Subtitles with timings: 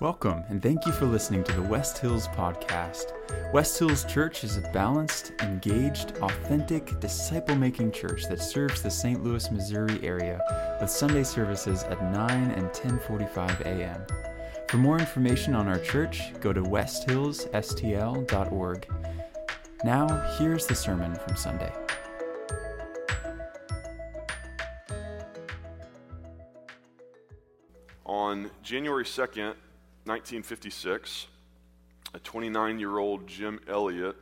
[0.00, 3.12] Welcome, and thank you for listening to the West Hills Podcast.
[3.52, 9.22] West Hills Church is a balanced, engaged, authentic, disciple making church that serves the St.
[9.22, 10.40] Louis, Missouri area
[10.80, 14.06] with Sunday services at 9 and 10:45 a.m.
[14.68, 18.88] For more information on our church, go to westhillsstl.org.
[19.84, 21.74] Now, here's the sermon from Sunday.
[28.06, 29.56] On January 2nd,
[30.10, 31.28] 1956,
[32.14, 34.16] a 29 year old Jim Elliot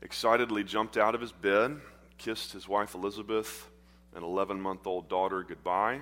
[0.00, 1.78] excitedly jumped out of his bed,
[2.16, 3.68] kissed his wife Elizabeth
[4.14, 6.00] and 11 month old daughter goodbye,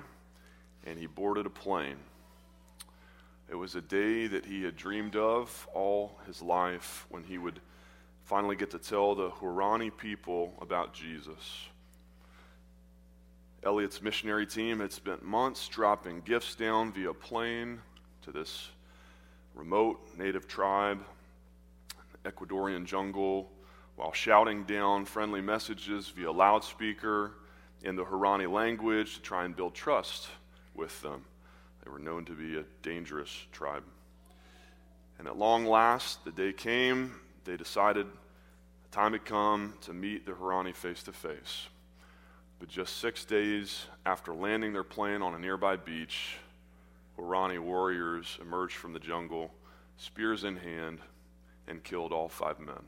[0.84, 1.96] and he boarded a plane.
[3.50, 7.58] It was a day that he had dreamed of all his life when he would
[8.22, 11.66] finally get to tell the Huaorani people about Jesus.
[13.64, 17.80] Elliot's missionary team had spent months dropping gifts down via plane
[18.22, 18.68] to this
[19.56, 21.00] remote native tribe,
[22.24, 23.50] Ecuadorian jungle,
[23.96, 27.32] while shouting down friendly messages via loudspeaker
[27.82, 30.28] in the Huaorani language to try and build trust
[30.74, 31.24] with them.
[31.82, 33.84] They were known to be a dangerous tribe.
[35.18, 37.14] And at long last, the day came,
[37.44, 41.68] they decided the time had come to meet the Huaorani face to face.
[42.58, 46.36] But just six days after landing their plane on a nearby beach,
[47.18, 49.52] Huaorani warriors emerged from the jungle,
[49.96, 51.00] spears in hand,
[51.66, 52.82] and killed all five men.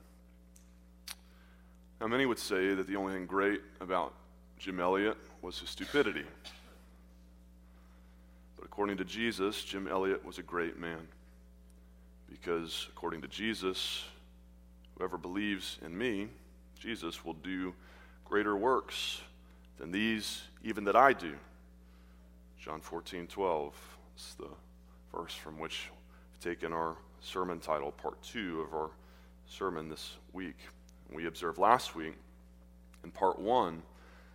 [2.01, 4.15] Now, many would say that the only thing great about
[4.59, 6.25] Jim Elliot was his stupidity.
[8.57, 11.09] But according to Jesus, Jim Elliot was a great man.
[12.31, 14.05] Because according to Jesus,
[14.97, 16.29] whoever believes in me,
[16.79, 17.75] Jesus, will do
[18.25, 19.21] greater works
[19.79, 21.35] than these, even that I do.
[22.61, 23.98] John 14, 12.
[24.19, 24.49] It's the
[25.17, 25.91] verse from which
[26.33, 28.91] we've taken our sermon title, part two of our
[29.47, 30.57] sermon this week.
[31.13, 32.15] We observed last week
[33.05, 33.81] in part one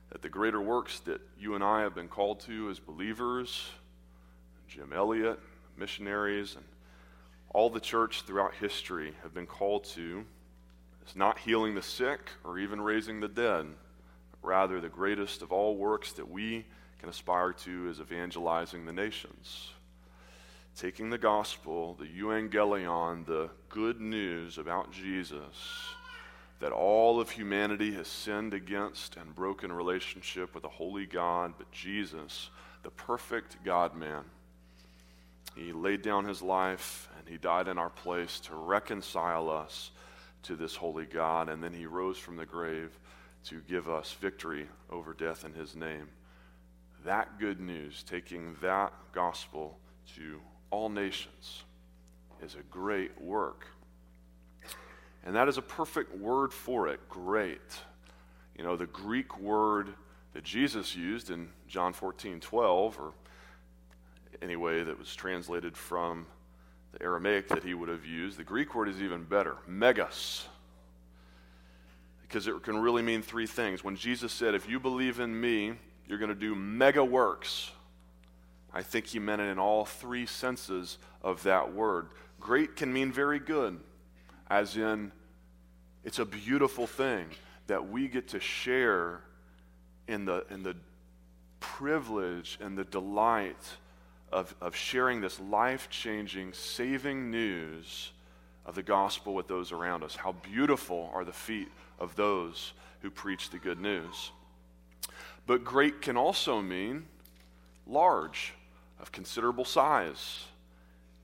[0.09, 3.71] that the greater works that you and I have been called to as believers,
[4.69, 5.37] Jim Elliot,
[5.75, 6.63] missionaries, and
[7.49, 10.23] all the church throughout history have been called to
[11.05, 13.65] is not healing the sick or even raising the dead.
[14.41, 16.63] Rather, the greatest of all works that we
[17.03, 19.71] can aspire to is evangelizing the nations.
[20.77, 25.91] Taking the gospel, the euangelion, the good news about Jesus,
[26.61, 31.69] that all of humanity has sinned against and broken relationship with a holy God, but
[31.73, 32.49] Jesus,
[32.83, 34.23] the perfect God man,
[35.57, 39.91] he laid down his life and he died in our place to reconcile us
[40.43, 42.97] to this holy God, and then he rose from the grave
[43.47, 46.07] to give us victory over death in his name
[47.05, 49.77] that good news, taking that gospel
[50.15, 50.39] to
[50.71, 51.63] all nations,
[52.41, 53.67] is a great work.
[55.25, 57.61] And that is a perfect word for it great.
[58.57, 59.93] You know, the Greek word
[60.33, 63.13] that Jesus used in John 14 12, or
[64.41, 66.25] anyway, that was translated from
[66.91, 70.47] the Aramaic that he would have used, the Greek word is even better megas.
[72.21, 73.83] Because it can really mean three things.
[73.83, 75.73] When Jesus said, If you believe in me,
[76.07, 77.71] you're going to do mega works.
[78.73, 82.07] I think he meant it in all three senses of that word.
[82.39, 83.79] Great can mean very good,
[84.49, 85.11] as in,
[86.03, 87.27] it's a beautiful thing
[87.67, 89.21] that we get to share
[90.07, 90.75] in the, in the
[91.59, 93.55] privilege and the delight
[94.31, 98.11] of, of sharing this life changing, saving news
[98.65, 100.15] of the gospel with those around us.
[100.15, 104.31] How beautiful are the feet of those who preach the good news.
[105.45, 107.05] But great can also mean
[107.85, 108.53] large,
[108.99, 110.45] of considerable size.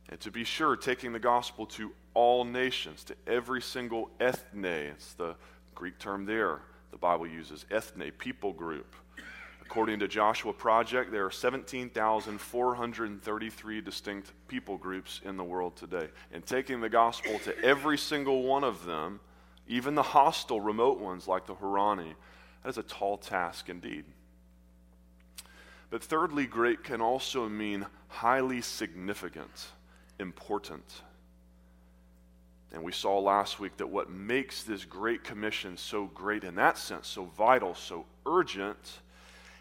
[0.09, 4.65] And to be sure, taking the gospel to all nations, to every single ethne.
[4.65, 5.35] It's the
[5.75, 8.95] Greek term there the Bible uses, ethne, people group.
[9.61, 16.07] According to Joshua Project, there are 17,433 distinct people groups in the world today.
[16.33, 19.19] And taking the gospel to every single one of them,
[19.67, 22.15] even the hostile, remote ones like the Huaorani,
[22.63, 24.05] that is a tall task indeed.
[25.89, 29.67] But thirdly, great can also mean highly significant,
[30.19, 31.01] important.
[32.71, 36.77] And we saw last week that what makes this Great Commission so great in that
[36.77, 38.99] sense, so vital, so urgent,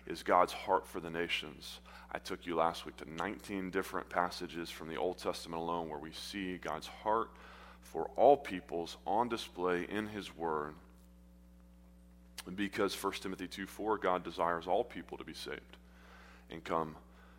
[0.07, 1.81] is God's heart for the nations.
[2.13, 5.99] I took you last week to 19 different passages from the Old Testament alone where
[5.99, 7.31] we see God's heart
[7.81, 10.75] for all peoples on display in His Word
[12.57, 15.77] because 1 Timothy 2 4, God desires all people to be saved
[16.51, 16.97] and come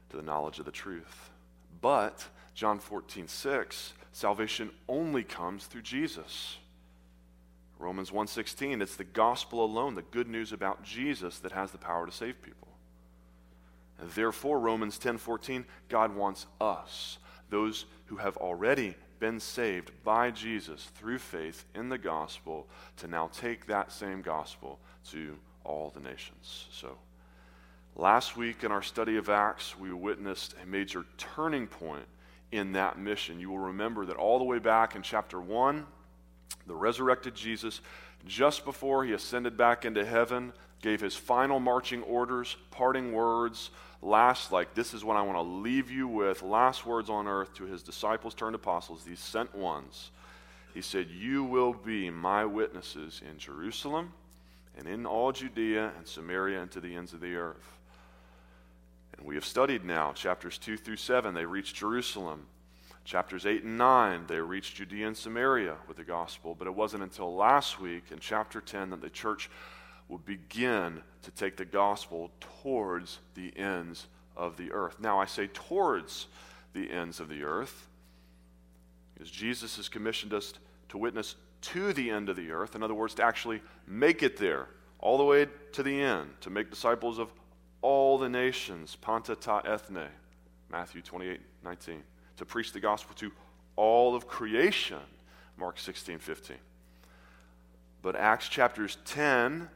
[0.10, 1.30] to the knowledge of the truth.
[1.82, 6.58] But, John 14, 6, salvation only comes through Jesus.
[7.80, 12.06] Romans 1:16 it's the gospel alone the good news about Jesus that has the power
[12.06, 12.68] to save people.
[14.00, 17.20] And therefore Romans 10:14 God wants us
[17.50, 22.68] those who have already been saved by Jesus through faith in the gospel
[22.98, 24.80] to now take that same gospel
[25.12, 26.68] to all the nations.
[26.72, 26.98] So
[27.96, 32.06] last week in our study of Acts we witnessed a major turning point
[32.52, 33.40] in that mission.
[33.40, 35.86] You will remember that all the way back in chapter 1
[36.68, 37.82] the resurrected Jesus,
[38.26, 44.52] just before he ascended back into heaven, gave his final marching orders, parting words, last,
[44.52, 47.66] like, this is what I want to leave you with, last words on earth to
[47.66, 50.12] his disciples turned apostles, these sent ones.
[50.74, 54.14] He said, You will be my witnesses in Jerusalem
[54.78, 57.78] and in all Judea and Samaria and to the ends of the earth.
[59.18, 61.34] And we have studied now chapters 2 through 7.
[61.34, 62.46] They reached Jerusalem.
[63.04, 67.02] Chapters 8 and 9, they reached Judea and Samaria with the gospel, but it wasn't
[67.02, 69.50] until last week in chapter 10 that the church
[70.10, 75.00] would begin to take the gospel towards the ends of the earth.
[75.00, 76.28] Now, I say towards
[76.74, 77.88] the ends of the earth
[79.14, 80.54] because Jesus has commissioned us
[80.90, 82.76] to witness to the end of the earth.
[82.76, 84.68] In other words, to actually make it there,
[85.00, 87.32] all the way to the end, to make disciples of
[87.82, 90.08] all the nations, panta ta ethne,
[90.70, 92.04] Matthew 28 19
[92.40, 93.32] to preach the gospel to
[93.76, 95.00] all of creation,
[95.58, 96.56] Mark 16, 15.
[98.02, 99.70] But Acts chapters 10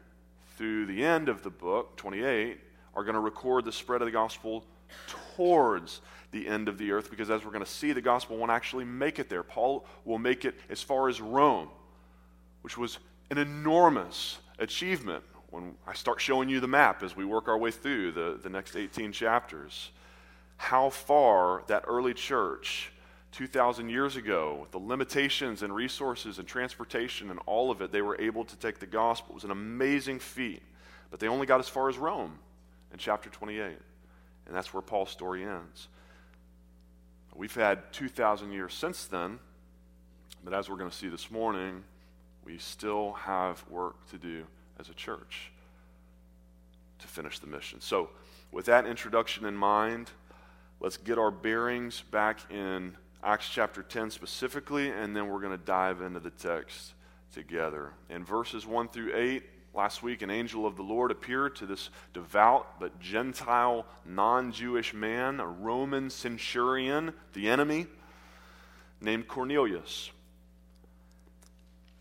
[0.57, 2.59] through the end of the book, 28,
[2.95, 4.63] are going to record the spread of the gospel
[5.07, 6.01] towards
[6.31, 8.85] the end of the earth because as we're going to see, the gospel won't actually
[8.85, 9.43] make it there.
[9.43, 11.69] Paul will make it as far as Rome,
[12.61, 17.47] which was an enormous achievement when I start showing you the map as we work
[17.47, 19.91] our way through the, the next 18 chapters
[20.63, 22.92] how far that early church
[23.33, 28.01] 2,000 years ago, with the limitations and resources and transportation and all of it, they
[28.01, 29.31] were able to take the gospel.
[29.31, 30.61] It was an amazing feat.
[31.11, 32.39] But they only got as far as Rome
[32.91, 33.65] in chapter 28.
[34.45, 35.87] And that's where Paul's story ends.
[37.35, 39.39] We've had 2,000 years since then,
[40.43, 41.83] but as we're going to see this morning,
[42.45, 44.45] we still have work to do
[44.79, 45.51] as a church
[46.99, 47.81] to finish the mission.
[47.81, 48.09] So,
[48.51, 50.11] with that introduction in mind,
[50.83, 55.65] Let's get our bearings back in Acts chapter 10 specifically, and then we're going to
[55.65, 56.93] dive into the text
[57.33, 57.93] together.
[58.09, 59.43] In verses 1 through 8,
[59.73, 64.93] last week, an angel of the Lord appeared to this devout but Gentile, non Jewish
[64.93, 67.87] man, a Roman centurion, the enemy,
[68.99, 70.11] named Cornelius.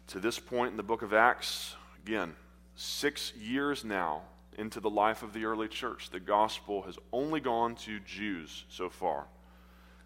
[0.08, 2.34] To this point in the book of Acts, again,
[2.74, 4.22] six years now
[4.58, 6.10] into the life of the early church.
[6.10, 9.26] The gospel has only gone to Jews so far.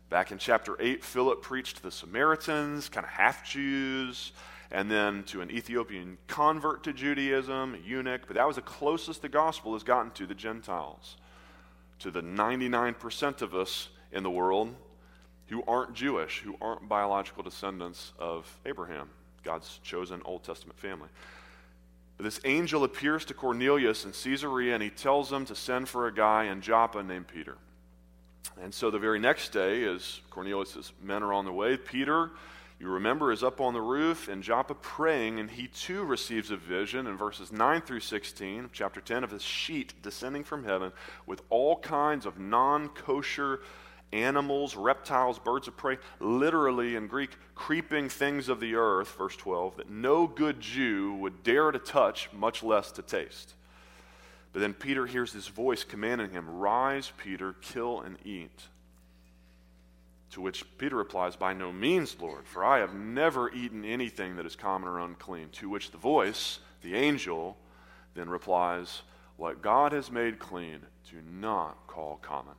[0.08, 4.32] Back in chapter 8, Philip preached to the Samaritans, kind of half Jews,
[4.70, 8.22] and then to an Ethiopian convert to Judaism, a eunuch.
[8.26, 11.16] But that was the closest the gospel has gotten to the Gentiles,
[11.98, 14.74] to the 99% of us in the world
[15.48, 19.10] who aren't Jewish, who aren't biological descendants of Abraham,
[19.42, 21.08] God's chosen Old Testament family.
[22.16, 26.06] But this angel appears to Cornelius in Caesarea and he tells him to send for
[26.06, 27.56] a guy in Joppa named Peter.
[28.62, 32.30] And so the very next day, as Cornelius' men are on the way, Peter,
[32.78, 36.56] you remember, is up on the roof in Joppa praying, and he too receives a
[36.56, 40.92] vision in verses 9 through 16, chapter 10, of a sheet descending from heaven
[41.24, 43.60] with all kinds of non kosher
[44.12, 49.78] animals, reptiles, birds of prey, literally in Greek, creeping things of the earth, verse 12,
[49.78, 53.54] that no good Jew would dare to touch, much less to taste.
[54.56, 58.68] But then Peter hears this voice commanding him, Rise, Peter, kill and eat.
[60.30, 64.46] To which Peter replies, By no means, Lord, for I have never eaten anything that
[64.46, 65.50] is common or unclean.
[65.50, 67.58] To which the voice, the angel,
[68.14, 69.02] then replies,
[69.36, 70.78] What God has made clean,
[71.10, 72.54] do not call common.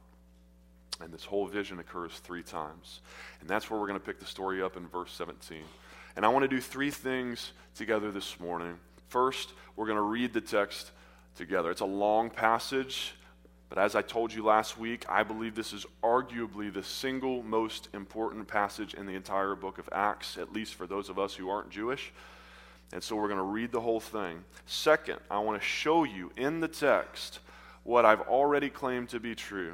[1.02, 3.00] And this whole vision occurs three times.
[3.42, 5.64] And that's where we're going to pick the story up in verse 17.
[6.16, 8.78] And I want to do three things together this morning.
[9.10, 10.92] First, we're going to read the text
[11.38, 11.72] together.
[11.72, 13.14] It's a long passage,
[13.70, 17.90] but as I told you last week, I believe this is arguably the single most
[17.94, 21.50] important passage in the entire book of Acts, at least for those of us who
[21.50, 22.12] aren't Jewish.
[22.92, 24.44] And so we're going to read the whole thing.
[24.66, 27.40] Second, I want to show you in the text
[27.84, 29.74] what I've already claimed to be true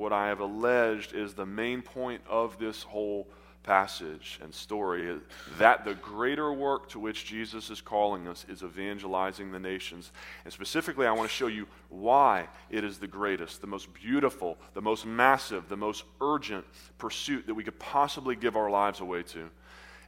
[0.00, 3.28] what I have alleged is the main point of this whole
[3.62, 5.18] passage and story
[5.58, 10.12] that the greater work to which Jesus is calling us is evangelizing the nations.
[10.44, 14.56] And specifically, I want to show you why it is the greatest, the most beautiful,
[14.74, 16.64] the most massive, the most urgent
[16.98, 19.50] pursuit that we could possibly give our lives away to.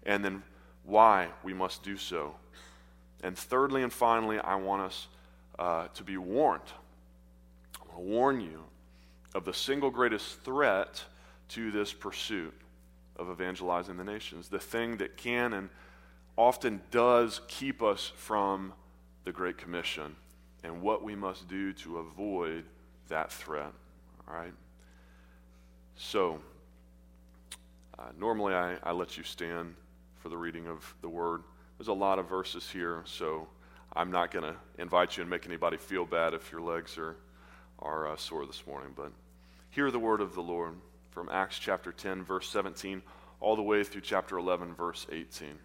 [0.04, 0.42] And then
[0.84, 2.34] why we must do so.
[3.22, 5.08] And thirdly and finally, I want us
[5.58, 6.62] uh, to be warned.
[7.76, 8.64] I want to warn you
[9.34, 11.04] of the single greatest threat
[11.50, 12.54] to this pursuit
[13.22, 15.70] of evangelizing the nations, the thing that can and
[16.36, 18.72] often does keep us from
[19.24, 20.16] the Great Commission,
[20.64, 22.64] and what we must do to avoid
[23.08, 23.72] that threat.
[24.28, 24.52] All right?
[25.96, 26.40] So,
[27.98, 29.74] uh, normally I, I let you stand
[30.16, 31.42] for the reading of the Word.
[31.78, 33.46] There's a lot of verses here, so
[33.94, 37.16] I'm not going to invite you and make anybody feel bad if your legs are,
[37.78, 39.12] are uh, sore this morning, but
[39.70, 40.74] hear the word of the Lord
[41.12, 43.02] from Acts chapter 10, verse 17,
[43.40, 45.58] all the way through chapter 11, verse 18.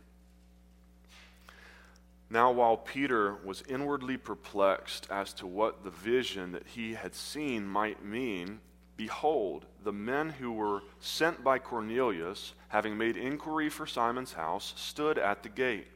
[2.29, 7.65] Now, while Peter was inwardly perplexed as to what the vision that he had seen
[7.65, 8.59] might mean,
[8.97, 15.17] behold, the men who were sent by Cornelius, having made inquiry for Simon's house, stood
[15.17, 15.87] at the gate.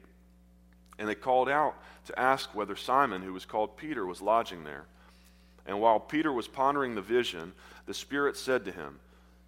[0.98, 4.86] And they called out to ask whether Simon, who was called Peter, was lodging there.
[5.65, 7.51] And while Peter was pondering the vision,
[7.86, 9.00] the Spirit said to him,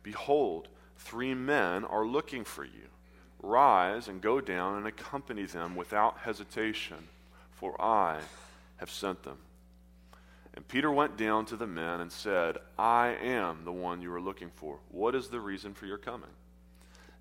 [0.03, 0.67] Behold,
[0.97, 2.89] three men are looking for you.
[3.41, 7.07] Rise and go down and accompany them without hesitation,
[7.51, 8.19] for I
[8.77, 9.37] have sent them.
[10.53, 14.21] And Peter went down to the men and said, I am the one you are
[14.21, 14.77] looking for.
[14.89, 16.29] What is the reason for your coming?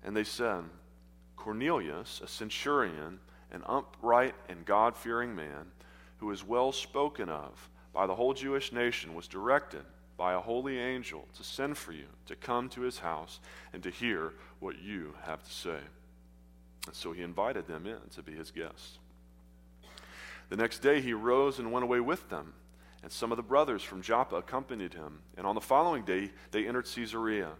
[0.03, 0.65] And they said,
[1.35, 3.19] Cornelius, a centurion,
[3.51, 5.71] an upright and God fearing man,
[6.17, 9.83] who is well spoken of by the whole Jewish nation, was directed
[10.17, 13.39] by a holy angel to send for you to come to his house
[13.73, 15.79] and to hear what you have to say.
[16.85, 18.99] And so he invited them in to be his guests.
[20.49, 22.53] The next day he rose and went away with them,
[23.01, 25.19] and some of the brothers from Joppa accompanied him.
[25.37, 27.51] And on the following day they entered Caesarea.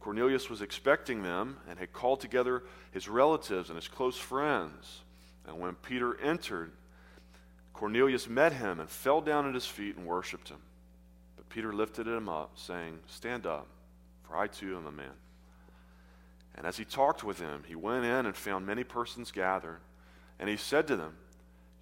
[0.00, 5.02] Cornelius was expecting them and had called together his relatives and his close friends.
[5.46, 6.72] And when Peter entered,
[7.74, 10.58] Cornelius met him and fell down at his feet and worshiped him.
[11.50, 13.66] Peter lifted him up, saying, Stand up,
[14.22, 15.12] for I too am a man.
[16.54, 19.80] And as he talked with them, he went in and found many persons gathered.
[20.38, 21.16] And he said to them,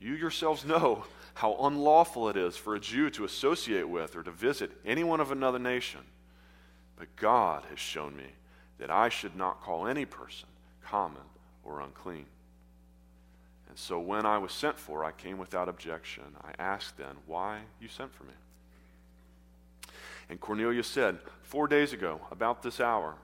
[0.01, 4.31] You yourselves know how unlawful it is for a Jew to associate with or to
[4.31, 6.01] visit anyone of another nation.
[6.97, 8.27] But God has shown me
[8.79, 10.49] that I should not call any person
[10.83, 11.23] common
[11.63, 12.27] or unclean.
[13.69, 16.25] And so when I was sent for, I came without objection.
[16.43, 18.33] I asked then, Why you sent for me?
[20.29, 23.15] And Cornelius said, Four days ago, about this hour,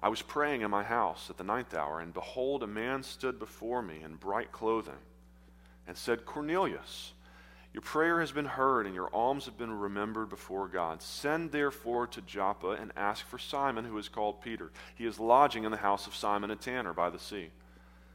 [0.00, 3.38] I was praying in my house at the ninth hour, and behold, a man stood
[3.38, 4.98] before me in bright clothing
[5.86, 7.12] and said, Cornelius,
[7.72, 11.02] your prayer has been heard, and your alms have been remembered before God.
[11.02, 14.70] Send therefore to Joppa and ask for Simon, who is called Peter.
[14.94, 17.48] He is lodging in the house of Simon a tanner by the sea.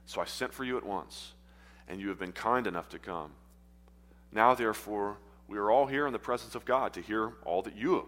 [0.06, 1.34] So I sent for you at once,
[1.90, 3.32] and you have been kind enough to come.
[4.32, 5.18] Now, therefore,
[5.48, 8.08] we are all here in the presence of God to hear all that you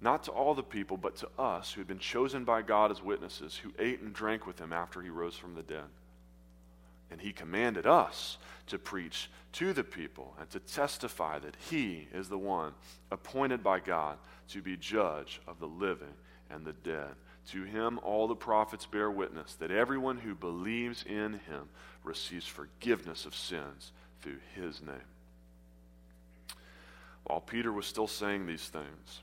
[0.00, 3.02] not to all the people, but to us who had been chosen by God as
[3.02, 5.84] witnesses, who ate and drank with him after he rose from the dead.
[7.10, 8.38] And he commanded us
[8.68, 12.72] to preach to the people and to testify that he is the one
[13.10, 14.16] appointed by God
[14.48, 16.14] to be judge of the living
[16.50, 17.10] and the dead.
[17.50, 21.68] To him, all the prophets bear witness that everyone who believes in him
[22.04, 24.96] receives forgiveness of sins through his name.
[27.24, 29.22] While Peter was still saying these things,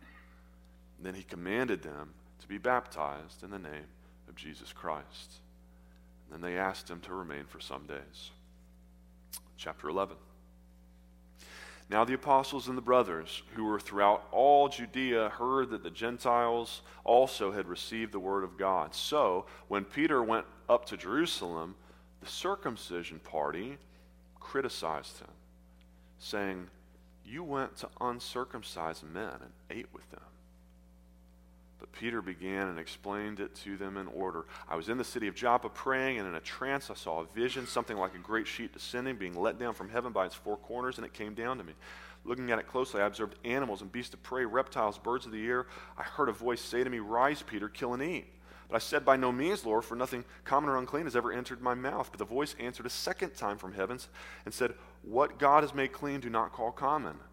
[1.01, 3.87] Then he commanded them to be baptized in the name
[4.29, 5.33] of Jesus Christ.
[6.25, 8.31] And then they asked him to remain for some days.
[9.57, 10.15] Chapter 11.
[11.89, 16.81] Now the apostles and the brothers who were throughout all Judea heard that the Gentiles
[17.03, 18.95] also had received the word of God.
[18.95, 21.75] So when Peter went up to Jerusalem,
[22.21, 23.77] the circumcision party
[24.39, 25.27] criticized him,
[26.17, 26.67] saying,
[27.25, 30.21] You went to uncircumcised men and ate with them.
[31.81, 34.45] But Peter began and explained it to them in order.
[34.69, 37.25] I was in the city of Joppa praying, and in a trance I saw a
[37.25, 40.57] vision, something like a great sheet descending, being let down from heaven by its four
[40.57, 41.73] corners, and it came down to me.
[42.23, 45.43] Looking at it closely, I observed animals and beasts of prey, reptiles, birds of the
[45.43, 45.65] air.
[45.97, 48.27] I heard a voice say to me, Rise, Peter, kill and eat.
[48.69, 51.63] But I said, By no means, Lord, for nothing common or unclean has ever entered
[51.63, 52.09] my mouth.
[52.11, 54.07] But the voice answered a second time from heavens
[54.45, 57.17] and said, What God has made clean, do not call common.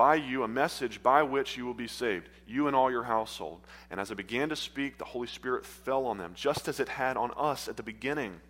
[0.00, 3.60] by you a message by which you will be saved, you and all your household.
[3.90, 6.88] And as I began to speak, the Holy Spirit fell on them, just as it
[6.88, 8.40] had on us at the beginning.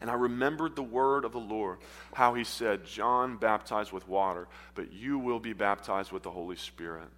[0.00, 1.80] And I remembered the word of the Lord,
[2.14, 6.56] how he said, John baptized with water, but you will be baptized with the Holy
[6.56, 7.08] Spirit.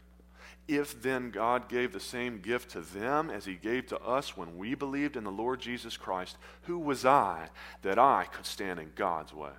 [0.67, 4.59] If then God gave the same gift to them as he gave to us when
[4.59, 7.51] we believed in the Lord Jesus Christ, who was I
[7.83, 9.55] that I could stand in God's way?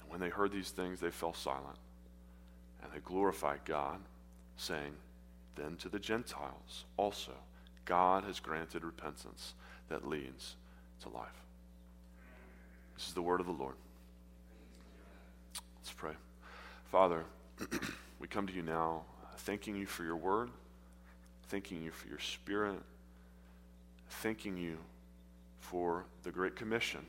[0.00, 1.78] And when they heard these things, they fell silent.
[2.82, 3.98] And they glorified God,
[4.56, 4.92] saying,
[5.56, 7.32] Then to the Gentiles also
[7.84, 9.54] God has granted repentance
[9.88, 10.56] that leads
[11.02, 11.42] to life.
[12.96, 13.74] This is the word of the Lord.
[15.80, 16.12] Let's pray.
[16.90, 17.24] Father,
[18.20, 19.02] we come to you now
[19.38, 20.50] thanking you for your word,
[21.48, 22.80] thanking you for your spirit,
[24.08, 24.78] thanking you
[25.58, 27.00] for the Great Commission,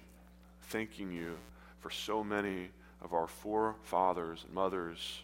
[0.63, 1.37] thanking you
[1.79, 2.69] for so many
[3.01, 5.21] of our forefathers and mothers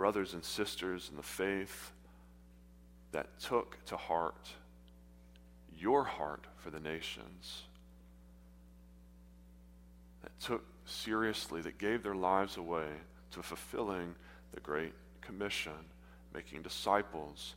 [0.00, 1.92] brothers and sisters in the faith
[3.12, 4.48] that took to heart
[5.78, 7.64] your heart for the nations,
[10.22, 12.86] that took seriously, that gave their lives away
[13.30, 14.14] to fulfilling
[14.54, 15.84] the Great Commission,
[16.32, 17.54] making disciples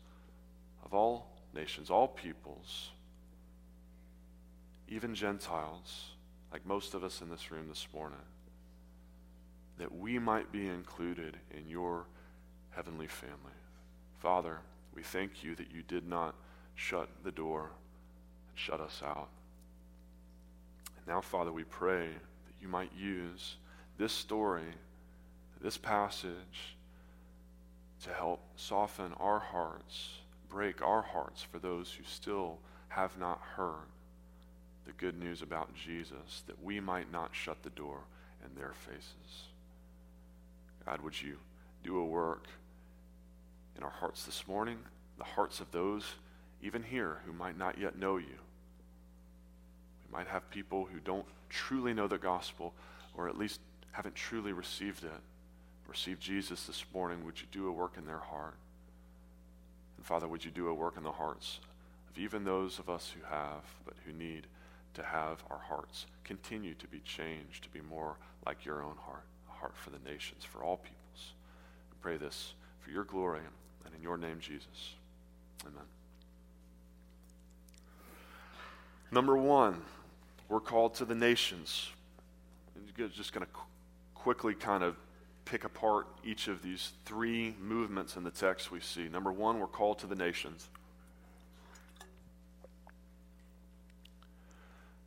[0.83, 2.89] of all nations, all peoples,
[4.89, 6.09] even Gentiles,
[6.51, 8.17] like most of us in this room this morning,
[9.77, 12.05] that we might be included in your
[12.75, 13.35] heavenly family.
[14.19, 14.59] Father,
[14.95, 16.35] we thank you that you did not
[16.75, 17.71] shut the door
[18.49, 19.29] and shut us out.
[20.97, 23.55] And now, Father, we pray that you might use
[23.97, 24.73] this story,
[25.61, 26.75] this passage,
[28.03, 30.09] to help soften our hearts,
[30.49, 32.59] break our hearts for those who still
[32.89, 33.87] have not heard
[34.85, 37.99] the good news about Jesus, that we might not shut the door
[38.45, 39.47] in their faces.
[40.85, 41.37] God, would you
[41.83, 42.47] do a work?
[43.77, 44.77] In our hearts this morning,
[45.17, 46.15] the hearts of those
[46.61, 48.39] even here who might not yet know you.
[50.05, 52.73] We might have people who don't truly know the gospel
[53.15, 53.59] or at least
[53.91, 55.11] haven't truly received it,
[55.87, 57.25] Receive Jesus this morning.
[57.25, 58.55] Would you do a work in their heart?
[59.97, 61.59] And Father, would you do a work in the hearts
[62.09, 64.47] of even those of us who have, but who need
[64.95, 69.25] to have our hearts continue to be changed to be more like your own heart,
[69.49, 71.33] a heart for the nations, for all peoples.
[71.91, 73.41] We pray this for your glory
[73.85, 74.93] and in your name, Jesus.
[75.65, 75.83] Amen.
[79.11, 79.81] Number one,
[80.49, 81.89] we're called to the nations.
[82.75, 83.61] I'm just going to qu-
[84.15, 84.95] quickly kind of
[85.45, 89.07] pick apart each of these three movements in the text we see.
[89.09, 90.69] Number one, we're called to the nations.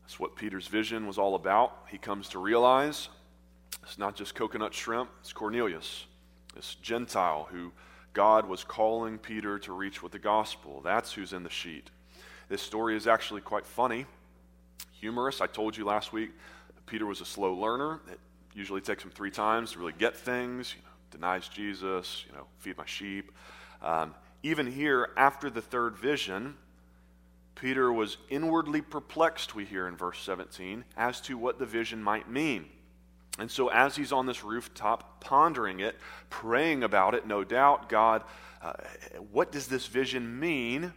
[0.03, 1.87] That's what Peter's vision was all about.
[1.89, 3.09] He comes to realize
[3.83, 6.07] it's not just coconut shrimp, it's Cornelius,
[6.55, 7.73] this Gentile who
[8.17, 10.81] God was calling Peter to reach with the gospel.
[10.83, 11.91] That's who's in the sheet.
[12.49, 14.07] This story is actually quite funny,
[14.91, 15.43] humorous.
[15.43, 16.31] I told you last week
[16.87, 18.01] Peter was a slow learner.
[18.11, 18.19] It
[18.55, 20.75] usually takes him three times to really get things.
[21.11, 23.33] denies Jesus, you know, feed my sheep.
[23.83, 26.57] Um, even here, after the third vision,
[27.55, 32.31] Peter was inwardly perplexed, we hear in verse 17, as to what the vision might
[32.31, 32.65] mean.
[33.39, 35.97] And so, as he's on this rooftop pondering it,
[36.31, 38.23] praying about it, no doubt, God,
[38.63, 38.73] uh,
[39.31, 40.93] what does this vision mean?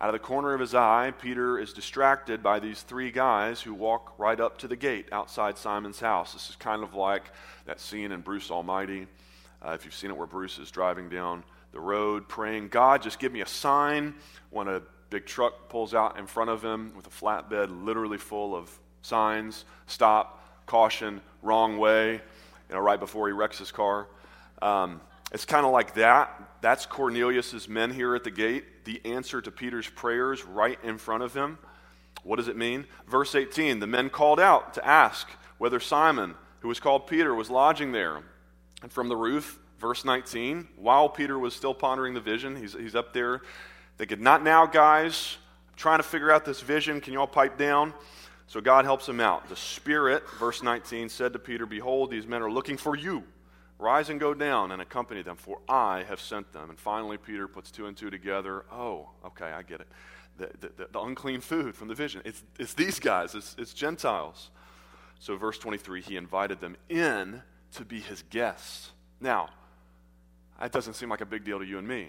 [0.00, 3.74] Out of the corner of his eye, Peter is distracted by these three guys who
[3.74, 6.32] walk right up to the gate outside Simon's house.
[6.32, 7.24] This is kind of like
[7.66, 9.08] that scene in Bruce Almighty.
[9.60, 13.18] Uh, if you've seen it, where Bruce is driving down the road praying, God, just
[13.18, 14.14] give me a sign
[14.50, 18.54] when a big truck pulls out in front of him with a flatbed literally full
[18.54, 18.70] of
[19.02, 24.06] signs stop, caution, wrong way, you know, right before he wrecks his car.
[24.62, 25.00] Um,
[25.32, 26.60] it's kind of like that.
[26.60, 31.22] That's Cornelius's men here at the gate, the answer to Peter's prayers right in front
[31.22, 31.58] of him.
[32.22, 32.86] What does it mean?
[33.06, 35.28] Verse 18 the men called out to ask
[35.58, 38.22] whether Simon, who was called Peter, was lodging there.
[38.82, 42.94] And from the roof, verse 19, while Peter was still pondering the vision, he's, he's
[42.94, 43.42] up there
[43.96, 45.36] thinking, Not now, guys.
[45.68, 47.00] I'm trying to figure out this vision.
[47.00, 47.92] Can you all pipe down?
[48.48, 49.48] So God helps him out.
[49.50, 53.22] The Spirit, verse 19, said to Peter, Behold, these men are looking for you.
[53.78, 56.70] Rise and go down and accompany them, for I have sent them.
[56.70, 58.64] And finally, Peter puts two and two together.
[58.72, 59.88] Oh, okay, I get it.
[60.38, 62.22] The, the, the unclean food from the vision.
[62.24, 64.50] It's, it's these guys, it's, it's Gentiles.
[65.20, 68.92] So, verse 23, he invited them in to be his guests.
[69.20, 69.50] Now,
[70.58, 72.08] that doesn't seem like a big deal to you and me.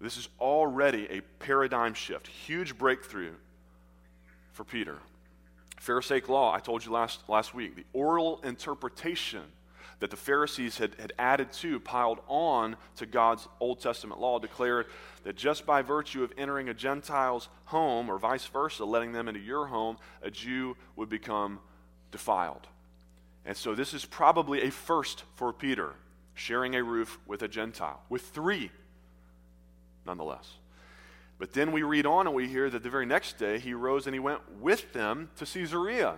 [0.00, 3.34] This is already a paradigm shift, huge breakthrough
[4.52, 4.98] for Peter.
[5.80, 9.42] Pharisaic law, I told you last, last week, the oral interpretation
[10.00, 14.86] that the Pharisees had, had added to, piled on to God's Old Testament law, declared
[15.24, 19.40] that just by virtue of entering a Gentile's home, or vice versa, letting them into
[19.40, 21.58] your home, a Jew would become
[22.12, 22.66] defiled.
[23.44, 25.94] And so this is probably a first for Peter,
[26.34, 28.70] sharing a roof with a Gentile, with three,
[30.06, 30.58] nonetheless.
[31.38, 34.06] But then we read on and we hear that the very next day he rose
[34.06, 36.16] and he went with them to Caesarea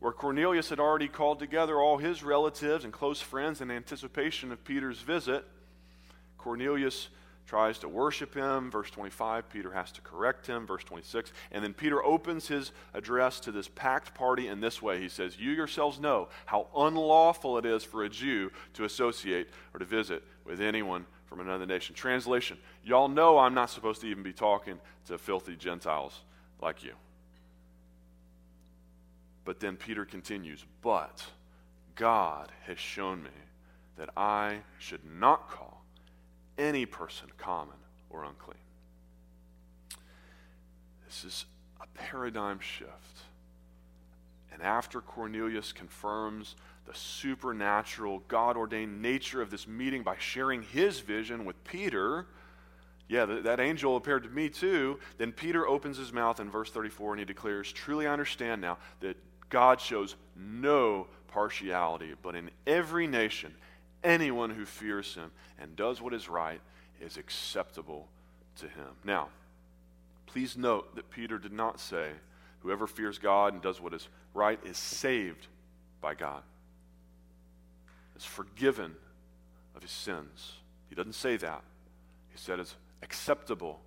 [0.00, 4.64] where Cornelius had already called together all his relatives and close friends in anticipation of
[4.64, 5.44] Peter's visit.
[6.36, 7.08] Cornelius
[7.46, 8.70] tries to worship him.
[8.70, 10.66] Verse 25, Peter has to correct him.
[10.66, 15.00] Verse 26, and then Peter opens his address to this packed party in this way.
[15.00, 19.80] He says, You yourselves know how unlawful it is for a Jew to associate or
[19.80, 21.94] to visit with anyone from another nation.
[21.94, 26.22] Translation, y'all know I'm not supposed to even be talking to filthy Gentiles
[26.60, 26.92] like you.
[29.44, 31.24] But then Peter continues, But
[31.94, 33.30] God has shown me
[33.96, 35.84] that I should not call
[36.56, 37.76] any person common
[38.10, 38.58] or unclean.
[41.06, 41.46] This is
[41.80, 43.22] a paradigm shift.
[44.52, 46.56] And after Cornelius confirms
[46.88, 52.26] the supernatural, God ordained nature of this meeting by sharing his vision with Peter,
[53.08, 54.98] yeah, that, that angel appeared to me too.
[55.18, 58.78] Then Peter opens his mouth in verse 34 and he declares, Truly I understand now
[59.00, 59.16] that
[59.48, 63.54] God shows no partiality, but in every nation,
[64.02, 66.60] anyone who fears him and does what is right
[67.00, 68.08] is acceptable
[68.56, 68.88] to him.
[69.04, 69.28] Now,
[70.26, 72.10] please note that Peter did not say,
[72.60, 75.46] whoever fears God and does what is right is saved
[76.00, 76.42] by God,
[78.18, 78.94] is forgiven
[79.74, 80.54] of his sins.
[80.88, 81.62] He doesn't say that.
[82.30, 83.80] He said it's acceptable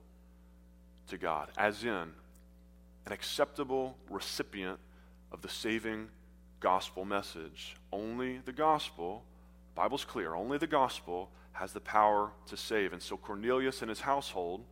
[1.08, 2.14] to God, as in
[3.06, 4.80] an acceptable recipient
[5.32, 6.08] of the saving
[6.60, 7.76] gospel message.
[7.92, 9.24] Only the gospel,
[9.76, 12.94] Bible's clear, only the gospel has the power to save.
[12.94, 14.64] And so Cornelius and his household,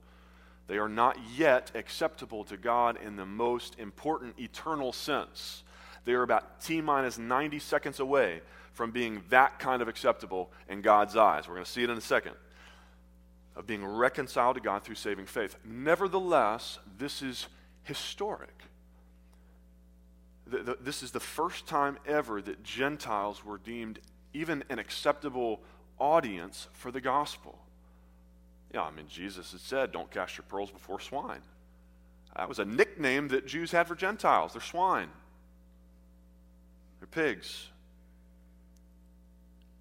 [0.67, 5.63] they are not yet acceptable to God in the most important eternal sense.
[6.05, 8.41] They are about T minus 90 seconds away
[8.79, 11.47] from being that kind of acceptable in God's eyes.
[11.47, 12.33] We're going to see it in a second.
[13.55, 15.57] Of being reconciled to God through saving faith.
[15.65, 17.47] Nevertheless, this is
[17.83, 18.59] historic
[20.49, 23.99] the, the, this is the first time ever that Gentiles were deemed
[24.33, 25.61] even an acceptable
[25.99, 27.57] audience for the gospel.
[28.73, 31.41] Yeah, I mean, Jesus had said, don't cast your pearls before swine.
[32.35, 34.53] That was a nickname that Jews had for Gentiles.
[34.53, 35.09] They're swine,
[36.99, 37.67] they're pigs.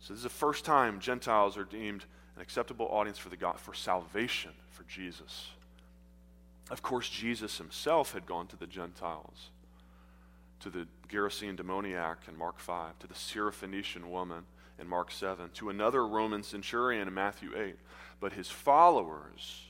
[0.08, 3.60] So this is the first time Gentiles are deemed an acceptable audience for, the God,
[3.60, 5.50] for salvation for Jesus.
[6.70, 9.50] Of course, Jesus himself had gone to the Gentiles
[10.60, 14.44] to the Gerasene demoniac in Mark 5, to the Syrophoenician woman
[14.80, 17.76] in Mark 7, to another Roman centurion in Matthew 8.
[18.18, 19.66] But his followers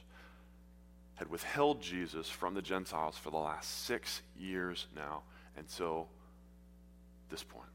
[1.16, 5.22] had withheld Jesus from the Gentiles for the last six years now
[5.56, 6.06] until
[7.28, 7.70] this point.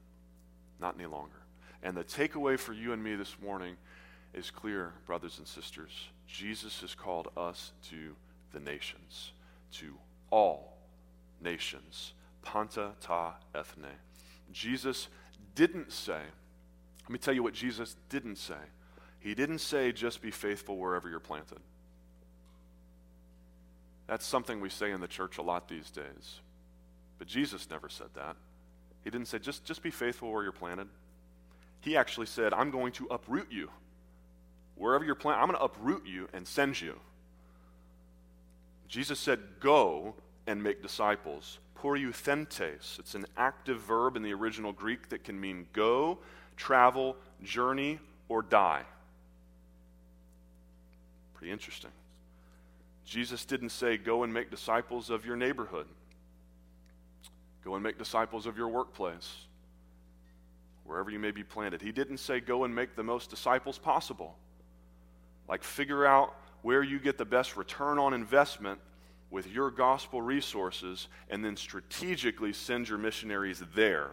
[0.79, 1.42] Not any longer.
[1.83, 3.75] And the takeaway for you and me this morning
[4.33, 5.91] is clear, brothers and sisters.
[6.25, 8.15] Jesus has called us to
[8.53, 9.33] the nations,
[9.73, 9.93] to
[10.31, 10.77] all
[11.41, 12.13] nations.
[12.41, 13.91] Panta ta ethne.
[14.51, 15.09] Jesus
[15.55, 16.21] didn't say,
[17.01, 18.55] let me tell you what Jesus didn't say.
[19.19, 21.59] He didn't say, just be faithful wherever you're planted.
[24.07, 26.39] That's something we say in the church a lot these days.
[27.19, 28.37] But Jesus never said that.
[29.03, 30.87] He didn't say, just, just be faithful where you're planted.
[31.83, 33.69] He actually said, I'm going to uproot you.
[34.75, 36.97] Wherever you're planted, I'm going to uproot you and send you.
[38.87, 40.15] Jesus said, Go
[40.47, 41.59] and make disciples.
[41.77, 42.99] Poreuthentes.
[42.99, 46.19] It's an active verb in the original Greek that can mean go,
[46.55, 48.83] travel, journey, or die.
[51.33, 51.91] Pretty interesting.
[53.05, 55.87] Jesus didn't say, Go and make disciples of your neighborhood,
[57.65, 59.35] go and make disciples of your workplace,
[60.85, 61.81] wherever you may be planted.
[61.81, 64.37] He didn't say, Go and make the most disciples possible.
[65.47, 68.79] Like, figure out where you get the best return on investment
[69.29, 74.11] with your gospel resources and then strategically send your missionaries there.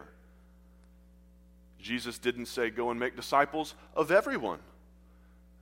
[1.79, 4.59] Jesus didn't say, Go and make disciples of everyone.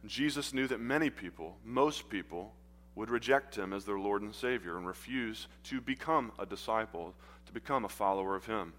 [0.06, 2.54] Jesus knew that many people, most people,
[2.96, 7.14] would reject him as their Lord and Savior and refuse to become a disciple,
[7.46, 8.74] to become a follower of him.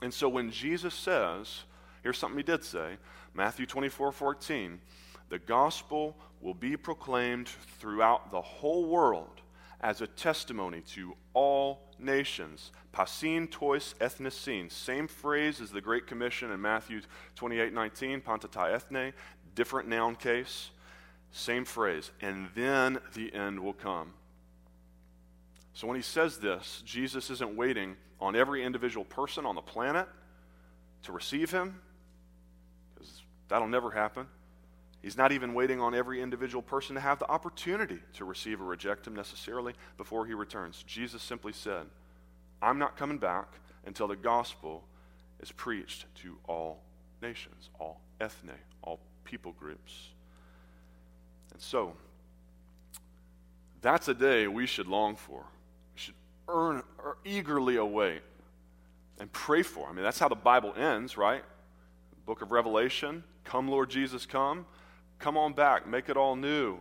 [0.00, 1.64] And so when Jesus says,
[2.02, 2.96] here's something he did say
[3.34, 4.80] Matthew 24 14,
[5.28, 9.40] the gospel will be proclaimed throughout the whole world
[9.80, 12.70] as a testimony to all nations.
[12.92, 17.00] Pasin tois ethnesin, same phrase as the Great Commission in Matthew
[17.36, 19.12] 28 19, panta ta ethne,
[19.54, 20.70] different noun case,
[21.30, 22.10] same phrase.
[22.20, 24.12] And then the end will come.
[25.74, 30.06] So when he says this, Jesus isn't waiting on every individual person on the planet
[31.02, 31.80] to receive him,
[32.94, 34.26] because that'll never happen.
[35.02, 38.64] He's not even waiting on every individual person to have the opportunity to receive or
[38.64, 40.84] reject him necessarily before he returns.
[40.86, 41.86] Jesus simply said,
[42.60, 43.48] I'm not coming back
[43.84, 44.84] until the gospel
[45.40, 46.80] is preached to all
[47.20, 50.10] nations, all ethne, all people groups.
[51.52, 51.94] And so,
[53.80, 55.44] that's a day we should long for.
[56.48, 58.22] Earn or eagerly await
[59.20, 59.88] and pray for.
[59.88, 61.44] I mean, that's how the Bible ends, right?
[62.26, 64.66] book of Revelation, come Lord Jesus, come.
[65.18, 66.78] Come on back, make it all new.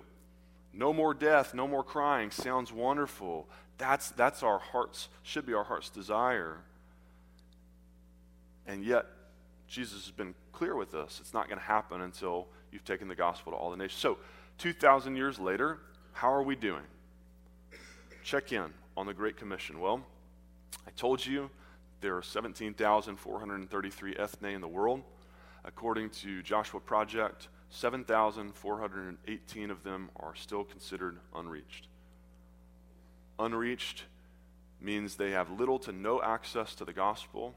[0.74, 2.32] No more death, no more crying.
[2.32, 3.48] Sounds wonderful.
[3.78, 6.58] That's, that's our heart's, should be our heart's desire.
[8.66, 9.06] And yet,
[9.68, 11.20] Jesus has been clear with us.
[11.20, 14.00] It's not going to happen until you've taken the gospel to all the nations.
[14.00, 14.18] So,
[14.60, 15.80] 2,000 years later,
[16.14, 16.84] how are we doing?
[18.24, 19.80] Check in on the Great Commission.
[19.80, 20.04] Well,
[20.88, 21.50] I told you
[22.02, 25.04] there are 17,433 ethne in the world.
[25.64, 31.88] According to Joshua Project, 7,418 of them are still considered unreached.
[33.40, 34.04] Unreached
[34.82, 37.54] means they have little to no access to the gospel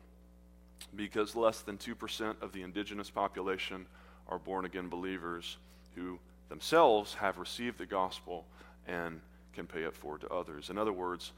[0.94, 3.86] because less than 2% of the indigenous population
[4.28, 5.56] are born again believers
[5.94, 6.18] who
[6.48, 8.44] themselves have received the gospel
[8.86, 9.20] and
[9.54, 10.70] can pay it forward to others.
[10.70, 11.32] In other words,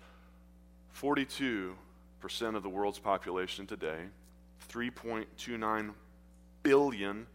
[1.00, 1.74] 42%
[2.54, 4.00] of the world's population today,
[4.72, 5.92] 3.29
[6.62, 7.26] billion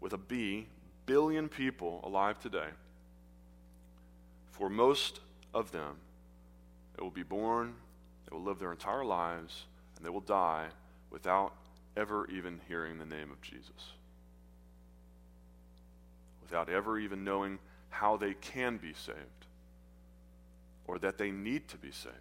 [0.00, 0.66] with a B,
[1.06, 2.68] billion people alive today,
[4.52, 5.20] for most
[5.52, 5.96] of them,
[6.96, 7.74] they will be born,
[8.28, 9.64] they will live their entire lives,
[9.96, 10.66] and they will die
[11.10, 11.52] without
[11.96, 13.92] ever even hearing the name of Jesus.
[16.42, 17.58] Without ever even knowing
[17.90, 19.41] how they can be saved
[20.86, 22.16] or that they need to be saved.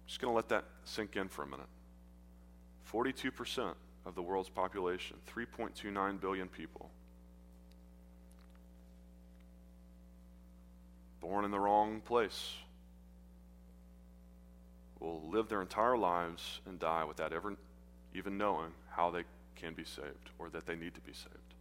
[0.00, 1.66] I'm just going to let that sink in for a minute.
[2.92, 6.90] 42% of the world's population 3.29 billion people.
[11.20, 12.54] Born in the wrong place.
[14.98, 17.56] Will live their entire lives and die without ever
[18.14, 19.24] even knowing how they
[19.56, 21.51] can be saved or that they need to be saved.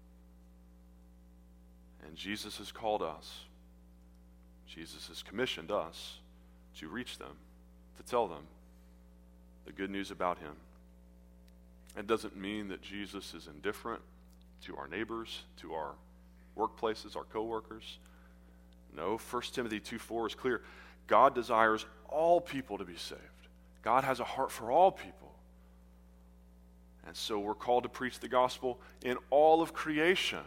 [2.06, 3.46] And Jesus has called us,
[4.68, 6.20] Jesus has commissioned us
[6.78, 7.36] to reach them,
[7.98, 8.44] to tell them
[9.66, 10.54] the good news about Him.
[11.98, 14.02] It doesn't mean that Jesus is indifferent
[14.66, 15.92] to our neighbors, to our
[16.58, 18.00] workplaces, our coworkers.
[18.96, 20.62] No, 1 Timothy 2 4 is clear.
[21.08, 23.20] God desires all people to be saved.
[23.82, 25.34] God has a heart for all people.
[27.08, 30.40] And so we're called to preach the gospel in all of creation.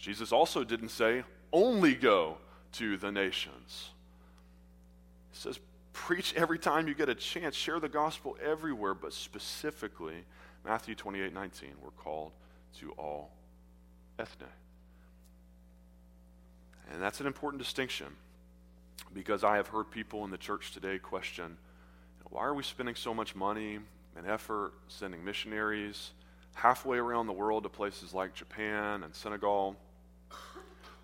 [0.00, 2.38] Jesus also didn't say, only go
[2.72, 3.90] to the nations.
[5.30, 5.60] He says,
[5.92, 7.54] preach every time you get a chance.
[7.54, 10.24] Share the gospel everywhere, but specifically,
[10.64, 12.32] Matthew 28 19, we're called
[12.78, 13.30] to all
[14.18, 14.46] ethne.
[16.92, 18.06] And that's an important distinction
[19.12, 21.56] because I have heard people in the church today question
[22.30, 23.80] why are we spending so much money
[24.16, 26.12] and effort sending missionaries
[26.54, 29.76] halfway around the world to places like Japan and Senegal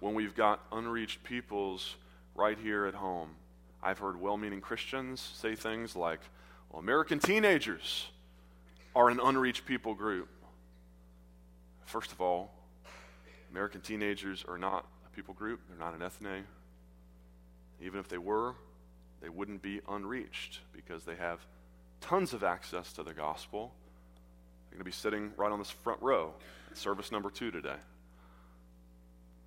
[0.07, 1.97] when we've got unreached peoples
[2.37, 3.31] right here at home?
[3.83, 6.21] I've heard well meaning Christians say things like,
[6.71, 8.07] well, American teenagers
[8.95, 10.29] are an unreached people group.
[11.87, 12.53] First of all,
[13.51, 16.45] American teenagers are not a people group, they're not an ethne.
[17.83, 18.55] Even if they were,
[19.21, 21.45] they wouldn't be unreached because they have
[22.01, 23.73] tons of access to the gospel.
[24.71, 26.33] They're going to be sitting right on this front row
[26.71, 27.77] at service number two today.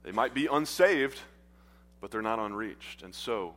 [0.10, 1.20] They might be unsaved,
[2.02, 3.04] but they're not unreached.
[3.04, 3.54] And so,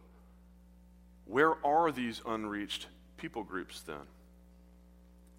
[1.24, 4.04] where are these unreached people groups then?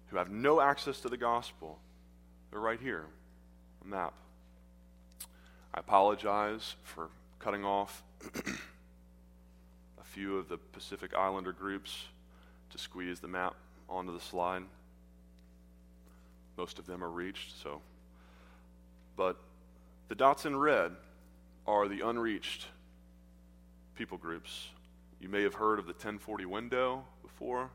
[0.08, 1.78] Who have no access to the gospel?
[2.50, 3.04] They're right here,
[3.84, 4.12] a map.
[5.72, 8.02] I apologize for cutting off
[8.34, 12.06] a few of the Pacific Islander groups
[12.70, 13.54] to squeeze the map
[13.88, 14.64] onto the slide.
[16.56, 17.80] Most of them are reached, so.
[19.16, 19.36] But
[20.08, 20.90] the dots in red
[21.66, 22.66] are the unreached
[23.96, 24.68] people groups.
[25.20, 27.70] You may have heard of the 1040 window before.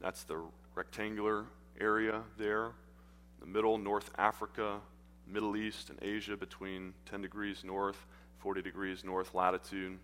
[0.00, 0.40] That's the
[0.74, 1.46] rectangular
[1.80, 2.72] area there.
[3.40, 4.80] The middle, North Africa,
[5.26, 8.06] Middle East, and Asia between 10 degrees north,
[8.38, 9.98] 40 degrees north latitude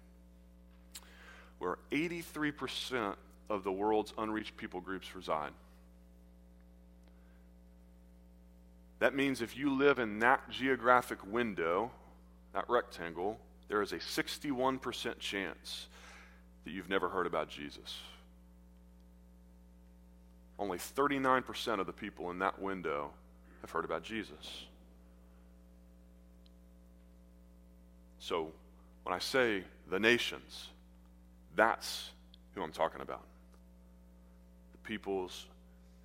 [1.60, 3.14] where 83%
[3.50, 5.52] of the world's unreached people groups reside.
[8.98, 11.90] That means if you live in that geographic window,
[12.52, 15.86] that rectangle, there is a 61% chance
[16.64, 17.98] that you've never heard about Jesus.
[20.58, 23.10] Only 39% of the people in that window
[23.62, 24.66] have heard about Jesus.
[28.18, 28.52] So,
[29.04, 30.68] when I say the nations,
[31.56, 32.10] that's
[32.54, 33.24] who I'm talking about.
[34.72, 35.46] The peoples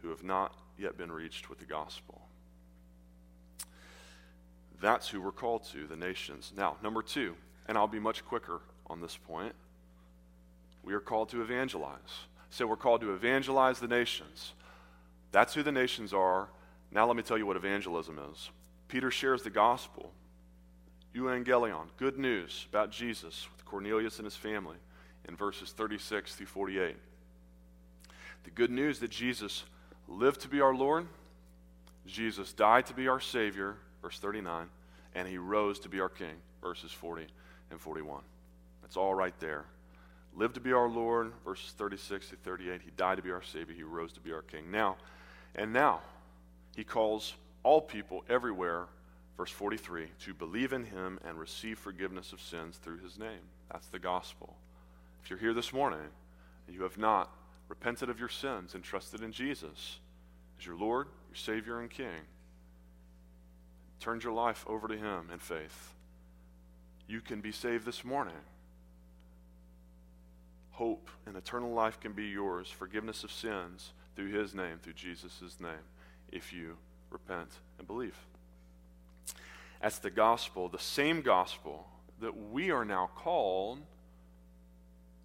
[0.02, 2.22] who have not yet been reached with the gospel.
[4.82, 6.52] That's who we're called to, the nations.
[6.56, 7.36] Now, number two,
[7.68, 9.56] and I'll be much quicker on this point,
[10.84, 12.00] we are called to evangelize.
[12.50, 14.54] So we're called to evangelize the nations.
[15.32, 16.50] That's who the nations are.
[16.92, 18.50] Now, let me tell you what evangelism is.
[18.88, 20.12] Peter shares the gospel,
[21.16, 24.78] euangelion, good news about Jesus with Cornelius and his family
[25.28, 26.96] in verses 36 through 48.
[28.44, 29.64] The good news that Jesus
[30.08, 31.08] lived to be our Lord,
[32.06, 34.68] Jesus died to be our Savior, verse 39,
[35.16, 37.26] and he rose to be our King, verses 40
[37.72, 38.22] and 41.
[38.84, 39.66] That's all right there.
[40.36, 42.82] Lived to be our Lord, verses 36 to 38.
[42.84, 43.74] He died to be our Savior.
[43.74, 44.70] He rose to be our King.
[44.70, 44.98] Now,
[45.56, 46.02] and now,
[46.76, 48.86] he calls all people everywhere,
[49.38, 53.42] verse 43, to believe in him and receive forgiveness of sins through his name.
[53.72, 54.56] That's the gospel.
[55.24, 56.10] If you're here this morning
[56.68, 57.32] and you have not
[57.70, 59.98] repented of your sins and trusted in Jesus
[60.60, 62.22] as your Lord, your Savior, and King,
[64.00, 65.94] turned your life over to Him in faith,
[67.08, 68.34] you can be saved this morning.
[70.72, 75.58] Hope and eternal life can be yours, forgiveness of sins through His name, through Jesus'
[75.60, 75.86] name,
[76.32, 76.78] if you
[77.10, 78.18] repent and believe.
[79.82, 81.88] That's the gospel, the same gospel
[82.20, 83.80] that we are now called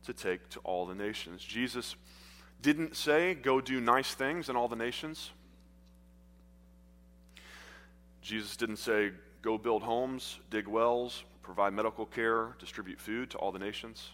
[0.05, 1.43] to take to all the nations.
[1.43, 1.97] Jesus
[2.61, 5.31] didn't say, go do nice things in all the nations.
[8.23, 13.53] Jesus didn't say, go build homes, dig wells, provide medical care, distribute food to all
[13.53, 14.11] the nations.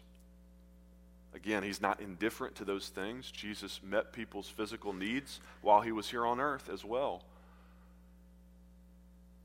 [1.34, 3.30] Again, he's not indifferent to those things.
[3.30, 7.22] Jesus met people's physical needs while he was here on earth as well.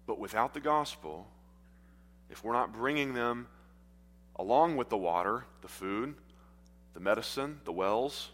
[0.08, 1.28] But without the gospel,
[2.30, 3.48] if we're not bringing them
[4.38, 6.16] along with the water, the food,
[6.94, 8.30] the medicine, the wells,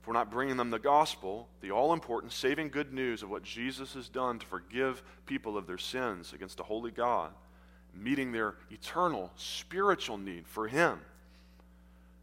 [0.00, 3.42] if we're not bringing them the gospel, the all important saving good news of what
[3.42, 7.32] Jesus has done to forgive people of their sins against a holy God,
[7.94, 11.00] meeting their eternal spiritual need for Him,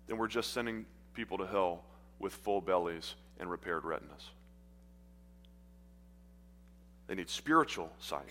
[0.07, 1.83] then we're just sending people to hell
[2.19, 4.31] with full bellies and repaired retinas.
[7.05, 8.27] They need spiritual sight,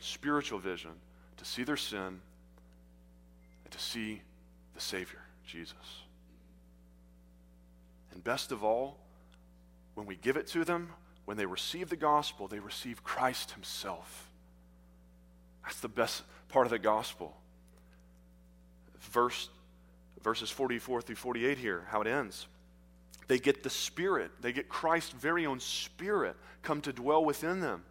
[0.00, 0.92] spiritual vision
[1.36, 2.20] to see their sin
[3.64, 4.22] and to see
[4.74, 6.03] the Savior, Jesus.
[8.14, 8.98] And best of all,
[9.94, 10.90] when we give it to them,
[11.24, 14.30] when they receive the gospel, they receive Christ Himself.
[15.64, 17.36] That's the best part of the gospel.
[19.00, 19.48] Verse,
[20.22, 22.46] verses 44 through 48 here, how it ends.
[23.26, 27.82] They get the Spirit, they get Christ's very own Spirit come to dwell within them.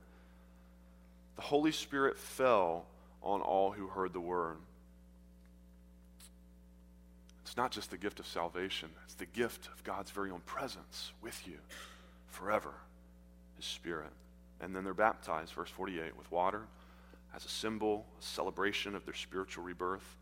[1.35, 2.85] The Holy Spirit fell
[3.21, 4.57] on all who heard the word.
[7.53, 11.11] It's not just the gift of salvation, it's the gift of God's very own presence
[11.21, 11.59] with you
[12.25, 12.73] forever,
[13.57, 14.09] His Spirit.
[14.59, 16.63] And then they're baptized, verse 48, with water
[17.35, 20.17] as a symbol, a celebration of their spiritual rebirth.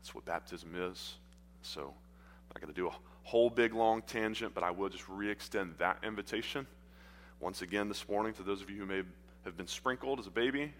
[0.00, 1.14] That's what baptism is.
[1.62, 5.08] So I'm not going to do a whole big long tangent, but I will just
[5.08, 6.66] re extend that invitation
[7.38, 9.02] once again this morning to those of you who may
[9.44, 10.72] have been sprinkled as a baby.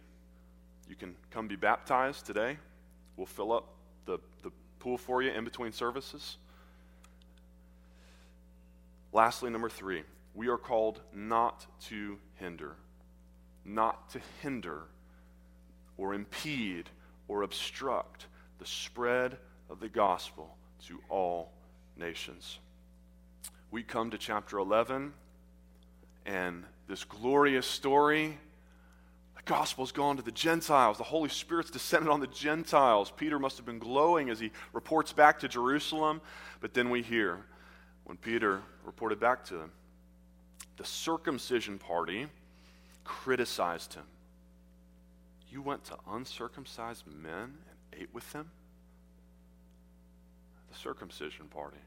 [0.88, 2.58] You can come be baptized today.
[3.16, 3.68] We'll fill up
[4.06, 4.50] the, the
[4.84, 6.36] pool for you in between services.
[9.14, 10.02] Lastly, number three,
[10.34, 12.76] we are called not to hinder.
[13.64, 14.82] Not to hinder
[15.96, 16.90] or impede
[17.28, 18.26] or obstruct
[18.58, 19.38] the spread
[19.70, 20.54] of the gospel
[20.86, 21.50] to all
[21.96, 22.58] nations.
[23.70, 25.14] We come to chapter 11,
[26.26, 28.38] and this glorious story
[29.44, 30.98] gospel's gone to the Gentiles.
[30.98, 33.12] The Holy Spirit's descended on the Gentiles.
[33.16, 36.20] Peter must have been glowing as he reports back to Jerusalem.
[36.60, 37.44] But then we hear
[38.04, 39.72] when Peter reported back to them,
[40.76, 42.26] the circumcision party
[43.04, 44.04] criticized him.
[45.50, 48.50] You went to uncircumcised men and ate with them?
[50.72, 51.78] The circumcision party.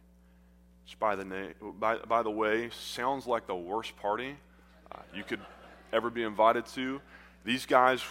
[0.85, 4.37] Which, by the, na- by, by the way, sounds like the worst party
[4.91, 5.41] uh, you could
[5.91, 7.01] ever be invited to.
[7.43, 8.03] These guys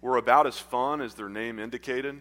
[0.00, 2.20] were about as fun as their name indicated.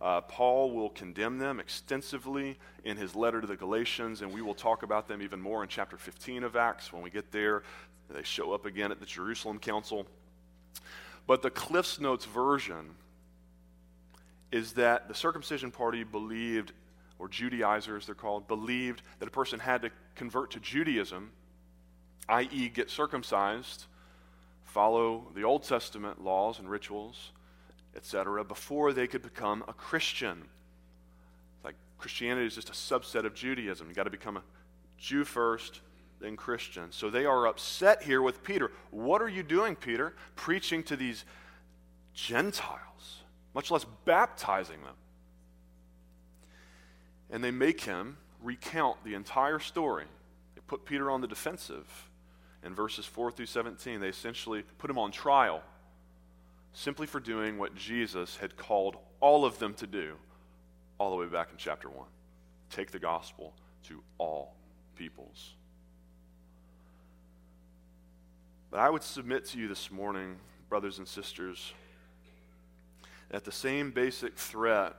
[0.00, 4.54] Uh, Paul will condemn them extensively in his letter to the Galatians, and we will
[4.54, 6.92] talk about them even more in chapter 15 of Acts.
[6.92, 7.62] When we get there,
[8.10, 10.06] they show up again at the Jerusalem Council.
[11.26, 12.94] But the Cliffs Notes version
[14.52, 16.72] is that the circumcision party believed
[17.18, 21.30] or Judaizers, they're called, believed that a person had to convert to Judaism,
[22.28, 23.86] i.e., get circumcised,
[24.66, 27.32] follow the Old Testament laws and rituals,
[27.94, 30.44] etc., before they could become a Christian.
[31.64, 33.86] Like Christianity is just a subset of Judaism.
[33.86, 34.42] You've got to become a
[34.98, 35.80] Jew first,
[36.20, 36.92] then Christian.
[36.92, 38.70] So they are upset here with Peter.
[38.90, 40.14] What are you doing, Peter?
[40.34, 41.24] Preaching to these
[42.14, 43.22] Gentiles,
[43.54, 44.94] much less baptizing them
[47.30, 50.04] and they make him recount the entire story.
[50.54, 52.05] They put Peter on the defensive
[52.66, 54.00] in verses 4 through 17.
[54.00, 55.62] They essentially put him on trial
[56.72, 60.16] simply for doing what Jesus had called all of them to do
[60.98, 62.04] all the way back in chapter 1
[62.68, 63.54] take the gospel
[63.84, 64.56] to all
[64.96, 65.54] peoples.
[68.72, 70.36] But I would submit to you this morning,
[70.68, 71.72] brothers and sisters,
[73.30, 74.96] that the same basic threat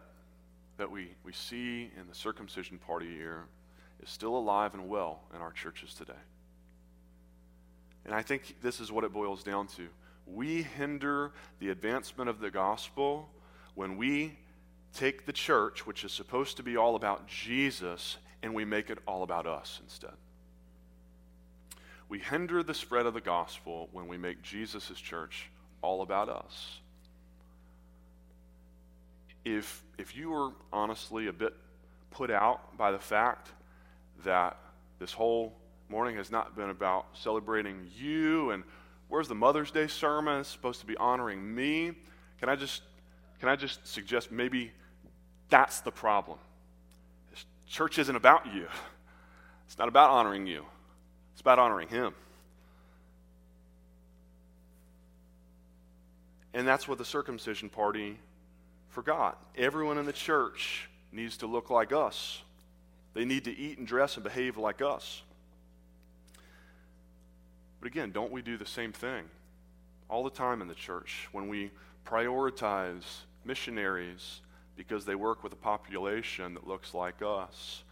[0.77, 3.43] that we, we see in the circumcision party here
[4.01, 6.13] is still alive and well in our churches today.
[8.07, 9.87] And I think this is what it boils down to.
[10.25, 13.29] We hinder the advancement of the gospel
[13.75, 14.37] when we
[14.93, 18.97] take the church, which is supposed to be all about Jesus, and we make it
[19.07, 20.13] all about us instead.
[22.09, 25.49] We hinder the spread of the gospel when we make Jesus' church
[25.81, 26.79] all about us
[29.47, 31.53] if, if you were honestly a bit
[32.11, 33.49] put out by the fact
[34.25, 34.57] that
[34.99, 35.55] this whole
[35.89, 38.63] morning has not been about celebrating you and
[39.07, 40.39] where's the Mother's Day sermon?
[40.39, 41.93] It's supposed to be honoring me.
[42.39, 42.81] Can I just,
[43.39, 44.71] can I just suggest maybe
[45.49, 46.37] that's the problem?
[47.31, 48.67] This church isn't about you.
[49.65, 50.65] It's not about honoring you.
[51.33, 52.13] It's about honoring Him.
[56.53, 58.17] And that's what the circumcision party
[58.89, 59.39] forgot.
[59.55, 62.41] Everyone in the church needs to look like us.
[63.13, 65.21] They need to eat and dress and behave like us.
[67.79, 69.25] But again, don't we do the same thing
[70.09, 71.71] all the time in the church when we
[72.05, 73.03] prioritize
[73.45, 74.41] missionaries
[74.75, 77.83] because they work with a population that looks like us?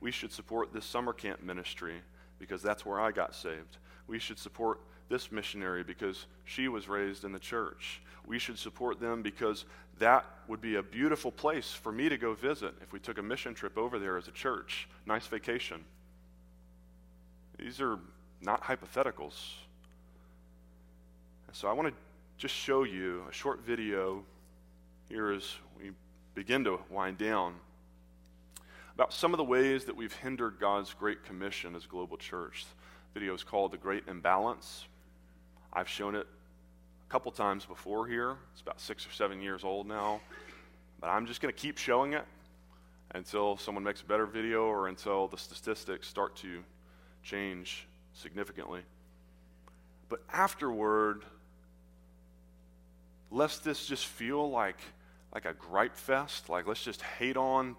[0.00, 1.94] We should support this summer camp ministry
[2.38, 3.78] because that's where I got saved.
[4.06, 8.02] We should support this missionary because she was raised in the church.
[8.26, 9.64] We should support them because
[9.98, 13.22] that would be a beautiful place for me to go visit if we took a
[13.22, 14.88] mission trip over there as a church.
[15.06, 15.84] Nice vacation.
[17.58, 17.98] These are
[18.42, 19.54] not hypotheticals.
[21.52, 21.94] So I want to
[22.38, 24.24] just show you a short video
[25.08, 25.90] here as we
[26.34, 27.54] begin to wind down
[28.94, 32.64] about some of the ways that we've hindered God's great commission as global church.
[33.12, 34.86] The video is called The Great Imbalance.
[35.72, 38.36] I've shown it a couple times before here.
[38.52, 40.20] It's about six or seven years old now.
[41.00, 42.24] But I'm just going to keep showing it.
[43.14, 46.62] until someone makes a better video or until the statistics start to
[47.22, 48.82] change significantly.
[50.08, 51.24] But afterward,
[53.30, 54.78] lest this just feel like,
[55.34, 57.76] like a gripe fest, like let's just hate on,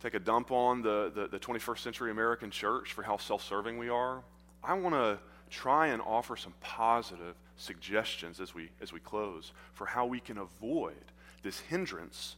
[0.00, 3.78] take a dump on the, the, the 21st century American church for how self serving
[3.78, 4.22] we are,
[4.64, 5.18] I want to
[5.50, 10.38] try and offer some positive suggestions as we, as we close for how we can
[10.38, 10.94] avoid
[11.42, 12.36] this hindrance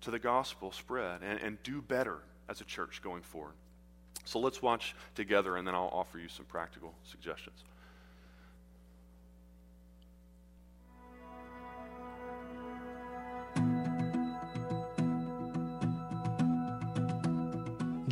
[0.00, 2.18] to the gospel spread and, and do better
[2.48, 3.54] as a church going forward.
[4.24, 7.64] So let's watch together, and then I'll offer you some practical suggestions.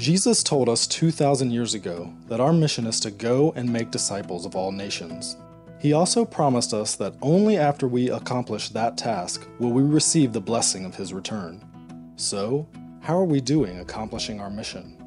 [0.00, 4.46] Jesus told us 2,000 years ago that our mission is to go and make disciples
[4.46, 5.36] of all nations.
[5.78, 10.40] He also promised us that only after we accomplish that task will we receive the
[10.40, 11.62] blessing of His return.
[12.16, 12.66] So,
[13.00, 14.99] how are we doing accomplishing our mission?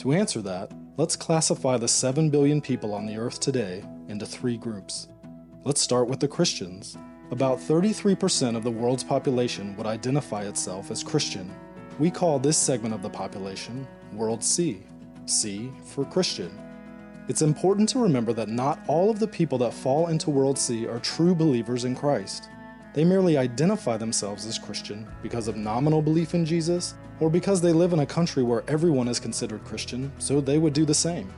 [0.00, 4.56] To answer that, let's classify the 7 billion people on the earth today into three
[4.56, 5.08] groups.
[5.62, 6.96] Let's start with the Christians.
[7.30, 11.54] About 33% of the world's population would identify itself as Christian.
[11.98, 14.82] We call this segment of the population World C,
[15.26, 16.58] C for Christian.
[17.28, 20.86] It's important to remember that not all of the people that fall into World C
[20.86, 22.48] are true believers in Christ.
[22.92, 27.72] They merely identify themselves as Christian because of nominal belief in Jesus or because they
[27.72, 31.32] live in a country where everyone is considered Christian, so they would do the same.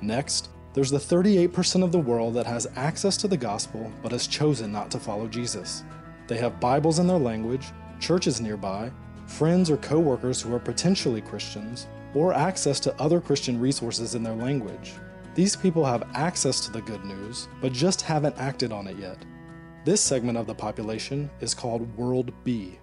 [0.00, 4.26] Next, there's the 38% of the world that has access to the gospel but has
[4.26, 5.84] chosen not to follow Jesus.
[6.28, 7.66] They have Bibles in their language,
[8.00, 8.90] churches nearby,
[9.26, 14.34] friends or coworkers who are potentially Christians, or access to other Christian resources in their
[14.34, 14.94] language.
[15.34, 19.18] These people have access to the good news, but just haven't acted on it yet.
[19.84, 22.78] This segment of the population is called World B.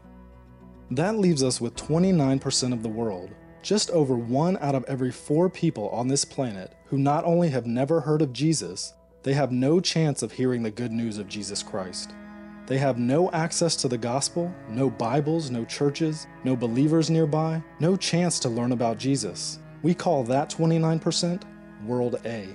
[0.91, 3.29] That leaves us with 29% of the world,
[3.61, 7.65] just over one out of every four people on this planet who not only have
[7.65, 8.93] never heard of Jesus,
[9.23, 12.11] they have no chance of hearing the good news of Jesus Christ.
[12.65, 17.95] They have no access to the gospel, no Bibles, no churches, no believers nearby, no
[17.95, 19.59] chance to learn about Jesus.
[19.83, 21.43] We call that 29%
[21.85, 22.49] World A.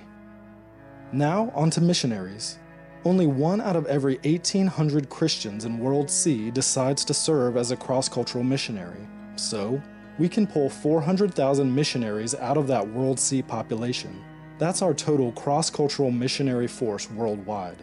[1.11, 2.59] Now, on to missionaries.
[3.05, 7.77] Only one out of every 1,800 Christians in World C decides to serve as a
[7.77, 9.07] cross cultural missionary.
[9.35, 9.79] So,
[10.17, 14.23] we can pull 400,000 missionaries out of that World C population.
[14.57, 17.77] That's our total cross cultural missionary force worldwide.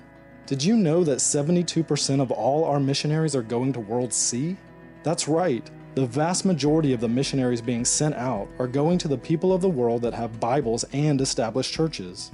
[0.46, 4.56] Did you know that 72% of all our missionaries are going to World C?
[5.04, 5.70] That's right.
[5.94, 9.60] The vast majority of the missionaries being sent out are going to the people of
[9.60, 12.32] the world that have Bibles and established churches.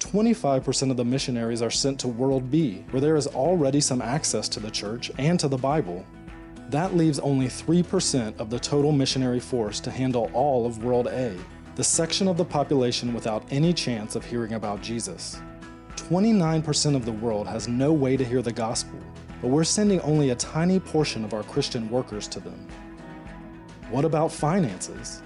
[0.00, 4.48] 25% of the missionaries are sent to World B, where there is already some access
[4.50, 6.06] to the church and to the Bible.
[6.70, 11.36] That leaves only 3% of the total missionary force to handle all of World A,
[11.74, 15.40] the section of the population without any chance of hearing about Jesus.
[15.96, 18.98] 29% of the world has no way to hear the gospel,
[19.42, 22.66] but we're sending only a tiny portion of our Christian workers to them.
[23.90, 25.22] What about finances?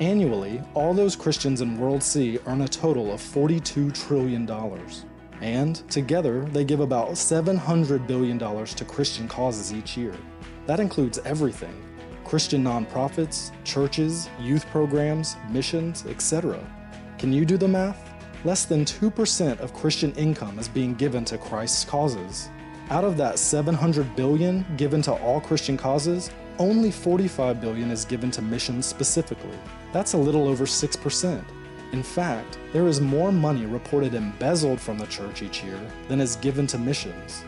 [0.00, 4.48] Annually, all those Christians in World C earn a total of $42 trillion.
[5.40, 10.14] And together, they give about $700 billion to Christian causes each year.
[10.66, 11.74] That includes everything
[12.24, 16.58] Christian nonprofits, churches, youth programs, missions, etc.
[17.18, 18.12] Can you do the math?
[18.44, 22.50] less than 2% of Christian income is being given to Christ's causes.
[22.90, 28.30] Out of that 700 billion given to all Christian causes, only 45 billion is given
[28.32, 29.58] to missions specifically.
[29.92, 31.44] That's a little over 6%.
[31.92, 35.78] In fact, there is more money reported embezzled from the church each year
[36.08, 37.44] than is given to missions.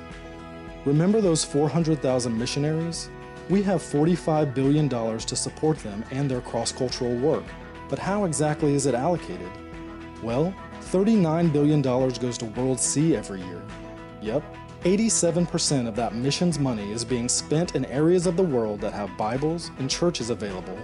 [0.85, 3.09] Remember those 400,000 missionaries?
[3.49, 7.45] We have $45 billion to support them and their cross cultural work.
[7.89, 9.51] But how exactly is it allocated?
[10.23, 13.63] Well, $39 billion goes to World C every year.
[14.21, 14.43] Yep,
[14.85, 19.17] 87% of that missions money is being spent in areas of the world that have
[19.17, 20.79] Bibles and churches available.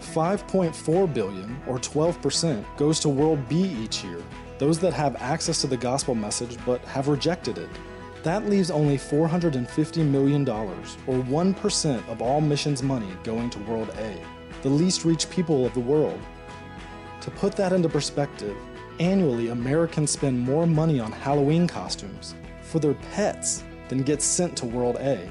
[0.00, 4.22] 5.4 billion, or 12%, goes to World B each year,
[4.58, 7.68] those that have access to the gospel message but have rejected it.
[8.22, 14.16] That leaves only $450 million, or 1% of all missions money going to World A,
[14.62, 16.20] the least reached people of the world.
[17.22, 18.56] To put that into perspective,
[19.00, 22.34] Annually, Americans spend more money on Halloween costumes
[22.72, 25.30] for their pets than gets sent to World A.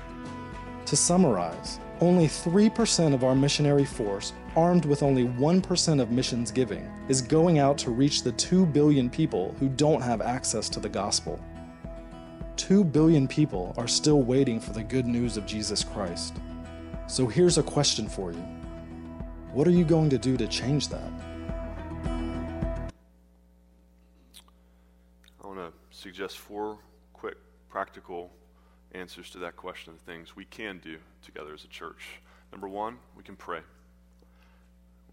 [0.86, 6.88] To summarize, only 3% of our missionary force, armed with only 1% of missions giving,
[7.10, 10.88] is going out to reach the 2 billion people who don't have access to the
[10.88, 11.44] gospel.
[12.58, 16.36] 2 billion people are still waiting for the good news of Jesus Christ.
[17.08, 18.46] So here's a question for you
[19.52, 21.12] What are you going to do to change that?
[25.44, 26.78] I want to suggest four
[27.72, 28.30] practical
[28.94, 32.20] answers to that question of things we can do together as a church.
[32.52, 33.62] Number one, we can pray.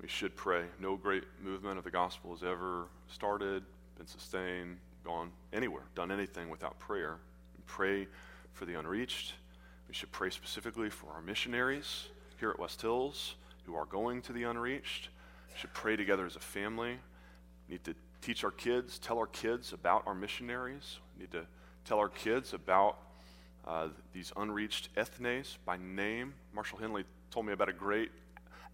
[0.03, 0.65] We should pray.
[0.81, 3.63] No great movement of the gospel has ever started,
[3.97, 7.19] been sustained, gone anywhere, done anything without prayer.
[7.57, 8.09] We pray
[8.53, 9.35] for the unreached.
[9.87, 14.33] We should pray specifically for our missionaries here at West Hills who are going to
[14.33, 15.11] the unreached.
[15.53, 16.99] We should pray together as a family.
[17.69, 20.99] We need to teach our kids, tell our kids about our missionaries.
[21.17, 21.47] We need to
[21.89, 22.99] tell our kids about
[23.66, 26.34] uh, these unreached ethnes by name.
[26.55, 28.11] Marshall Henley told me about a great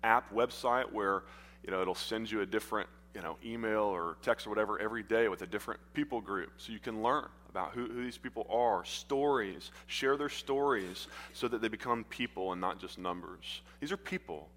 [0.03, 1.23] app website where
[1.65, 5.05] you know it'll send you a different you know email or text or whatever every
[5.05, 6.51] day with a different people group.
[6.57, 11.47] So you can learn about who, who these people are stories share their stories so
[11.47, 13.63] that they become people and not just numbers.
[13.79, 14.49] These are people.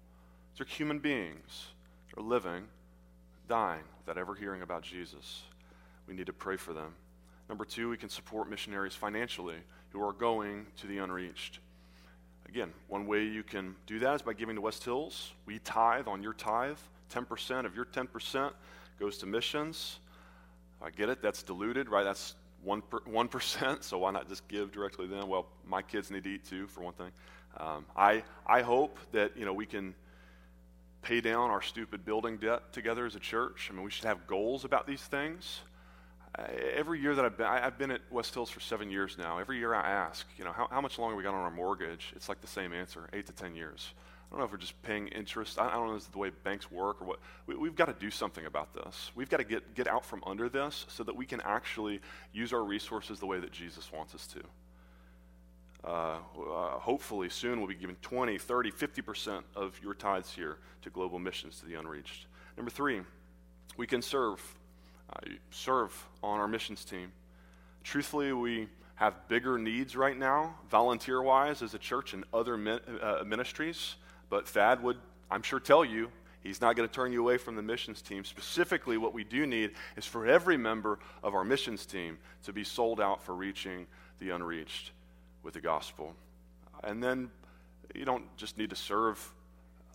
[0.52, 1.68] These are human beings.
[2.12, 2.64] They're living
[3.48, 5.42] dying without ever hearing about jesus.
[6.08, 6.94] We need to pray for them
[7.48, 9.56] number two we can support missionaries financially
[9.90, 11.60] who are going to the unreached
[12.48, 15.32] Again, one way you can do that is by giving to West Hills.
[15.44, 16.78] We tithe on your tithe.
[17.12, 18.52] 10% of your 10%
[18.98, 19.98] goes to missions.
[20.80, 22.04] I get it, that's diluted, right?
[22.04, 22.36] That's
[22.66, 25.28] 1%, 1%, so why not just give directly then?
[25.28, 27.10] Well, my kids need to eat too, for one thing.
[27.58, 29.94] Um, I, I hope that, you know, we can
[31.02, 33.68] pay down our stupid building debt together as a church.
[33.70, 35.60] I mean, we should have goals about these things
[36.74, 39.38] every year that I've been, I, have been at West Hills for seven years now.
[39.38, 42.12] Every year I ask, you know, how, how much longer we got on our mortgage?
[42.14, 43.92] It's like the same answer, eight to ten years.
[44.28, 45.58] I don't know if we're just paying interest.
[45.58, 47.18] I don't know if it's the way banks work or what.
[47.46, 49.10] We, have got to do something about this.
[49.14, 52.00] We've got to get, get out from under this so that we can actually
[52.34, 54.40] use our resources the way that Jesus wants us to.
[55.82, 60.90] Uh, uh, hopefully, soon we'll be giving 20, 30, 50% of your tithes here to
[60.90, 62.26] global missions to the unreached.
[62.56, 63.00] Number three,
[63.78, 64.42] we can serve
[65.12, 65.92] uh, serve
[66.22, 67.12] on our missions team.
[67.84, 72.80] Truthfully, we have bigger needs right now, volunteer wise, as a church and other min-
[73.00, 73.94] uh, ministries.
[74.28, 74.98] But Thad would,
[75.30, 76.10] I'm sure, tell you
[76.42, 78.24] he's not going to turn you away from the missions team.
[78.24, 82.64] Specifically, what we do need is for every member of our missions team to be
[82.64, 83.86] sold out for reaching
[84.18, 84.90] the unreached
[85.42, 86.14] with the gospel.
[86.82, 87.30] And then
[87.94, 89.32] you don't just need to serve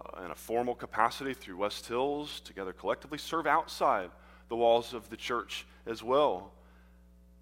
[0.01, 4.09] uh, in a formal capacity through West Hills together collectively, serve outside
[4.49, 6.51] the walls of the church as well.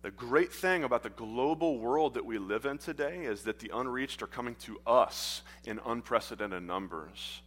[0.01, 3.71] The great thing about the global world that we live in today is that the
[3.73, 7.41] unreached are coming to us in unprecedented numbers.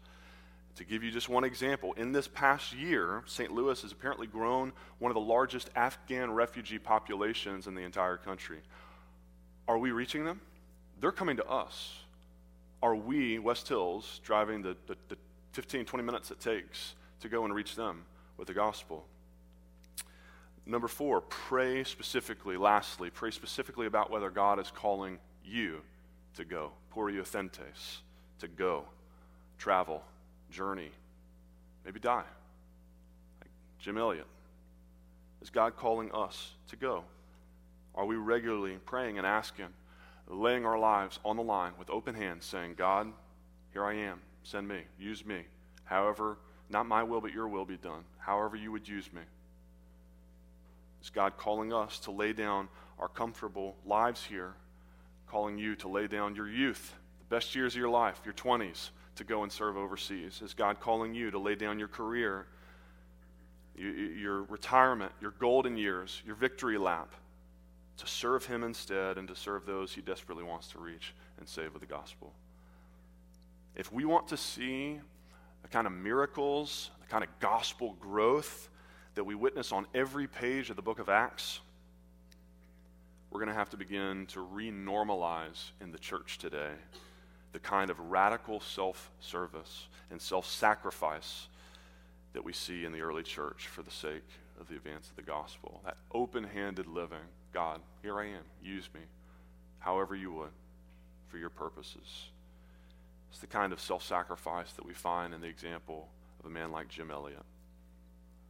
[0.77, 3.53] To give you just one example, in this past year, St.
[3.53, 8.61] Louis has apparently grown one of the largest Afghan refugee populations in the entire country.
[9.67, 10.41] Are we reaching them?
[11.01, 11.93] They're coming to us.
[12.83, 15.17] Are we, West Hills, driving the, the, the
[15.53, 18.05] 15, 20 minutes it takes to go and reach them
[18.37, 19.07] with the gospel?
[20.67, 22.57] Number four, pray specifically.
[22.57, 25.81] Lastly, pray specifically about whether God is calling you
[26.37, 26.73] to go.
[26.95, 27.99] Poreuthentes,
[28.39, 28.85] to go,
[29.59, 30.03] travel,
[30.51, 30.91] journey,
[31.85, 32.25] maybe die.
[33.41, 34.27] Like Jim Elliot.
[35.43, 37.05] Is God calling us to go?
[37.95, 39.69] Are we regularly praying and asking,
[40.27, 43.13] laying our lives on the line with open hands, saying, God,
[43.73, 45.43] here I am, send me, use me.
[45.85, 46.39] However,
[46.71, 48.05] not my will, but your will be done.
[48.19, 49.21] However, you would use me.
[51.05, 52.67] Is God calling us to lay down
[52.99, 54.55] our comfortable lives here,
[55.27, 58.89] calling you to lay down your youth, the best years of your life, your 20s,
[59.17, 60.41] to go and serve overseas?
[60.43, 62.47] Is God calling you to lay down your career,
[63.77, 67.13] your retirement, your golden years, your victory lap,
[67.99, 71.75] to serve Him instead and to serve those He desperately wants to reach and save
[71.75, 72.33] with the gospel?
[73.77, 75.01] If we want to see
[75.61, 78.71] the kind of miracles, the kind of gospel growth,
[79.15, 81.61] that we witness on every page of the book of Acts,
[83.31, 86.71] we're going to have to begin to renormalize in the church today
[87.53, 91.49] the kind of radical self service and self sacrifice
[92.33, 94.25] that we see in the early church for the sake
[94.61, 95.81] of the advance of the gospel.
[95.85, 97.19] That open handed living.
[97.53, 98.43] God, here I am.
[98.63, 99.01] Use me
[99.79, 100.51] however you would
[101.29, 102.29] for your purposes.
[103.31, 106.09] It's the kind of self sacrifice that we find in the example
[106.41, 107.43] of a man like Jim Elliot.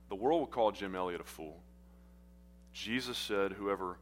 [0.08, 1.60] The world would call Jim Elliot a fool.
[2.72, 3.96] Jesus said, Whoever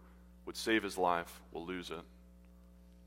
[0.47, 2.01] would save his life will lose it.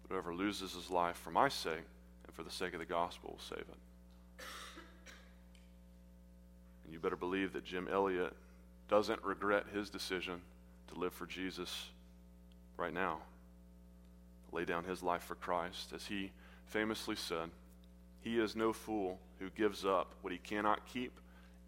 [0.04, 1.86] But whoever loses his life for my sake
[2.26, 4.46] and for the sake of the gospel will save it.
[6.84, 8.34] And you better believe that Jim Elliot
[8.88, 10.42] doesn't regret his decision
[10.90, 11.90] to live for Jesus
[12.78, 13.20] right now.
[14.52, 15.92] Lay down his life for Christ.
[15.94, 16.32] As he
[16.68, 17.50] famously said,
[18.22, 21.20] He is no fool who gives up what he cannot keep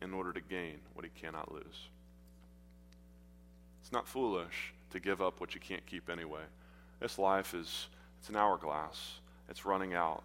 [0.01, 1.89] in order to gain what he cannot lose.
[3.81, 6.43] It's not foolish to give up what you can't keep anyway.
[6.99, 7.87] This life is
[8.19, 9.19] it's an hourglass.
[9.49, 10.23] It's running out.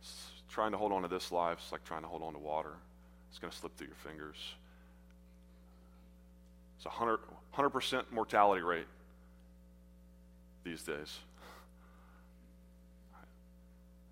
[0.00, 2.38] It's trying to hold on to this life is like trying to hold on to
[2.38, 2.74] water.
[3.30, 4.36] It's going to slip through your fingers.
[6.76, 7.20] It's a 100,
[7.56, 8.86] 100% mortality rate
[10.64, 11.18] these days.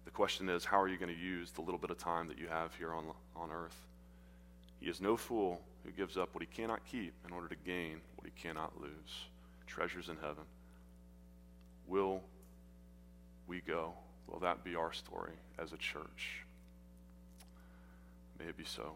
[0.04, 2.38] The question is, how are you going to use the little bit of time that
[2.38, 3.04] you have here on,
[3.36, 3.76] on earth?
[4.81, 8.01] He is no fool who gives up what he cannot keep in order to gain
[8.16, 9.26] what he cannot lose
[9.66, 10.45] treasures in heaven.
[11.87, 12.22] Will
[13.47, 13.95] we go?
[14.26, 16.45] Will that be our story as a church?
[18.39, 18.95] May it be so.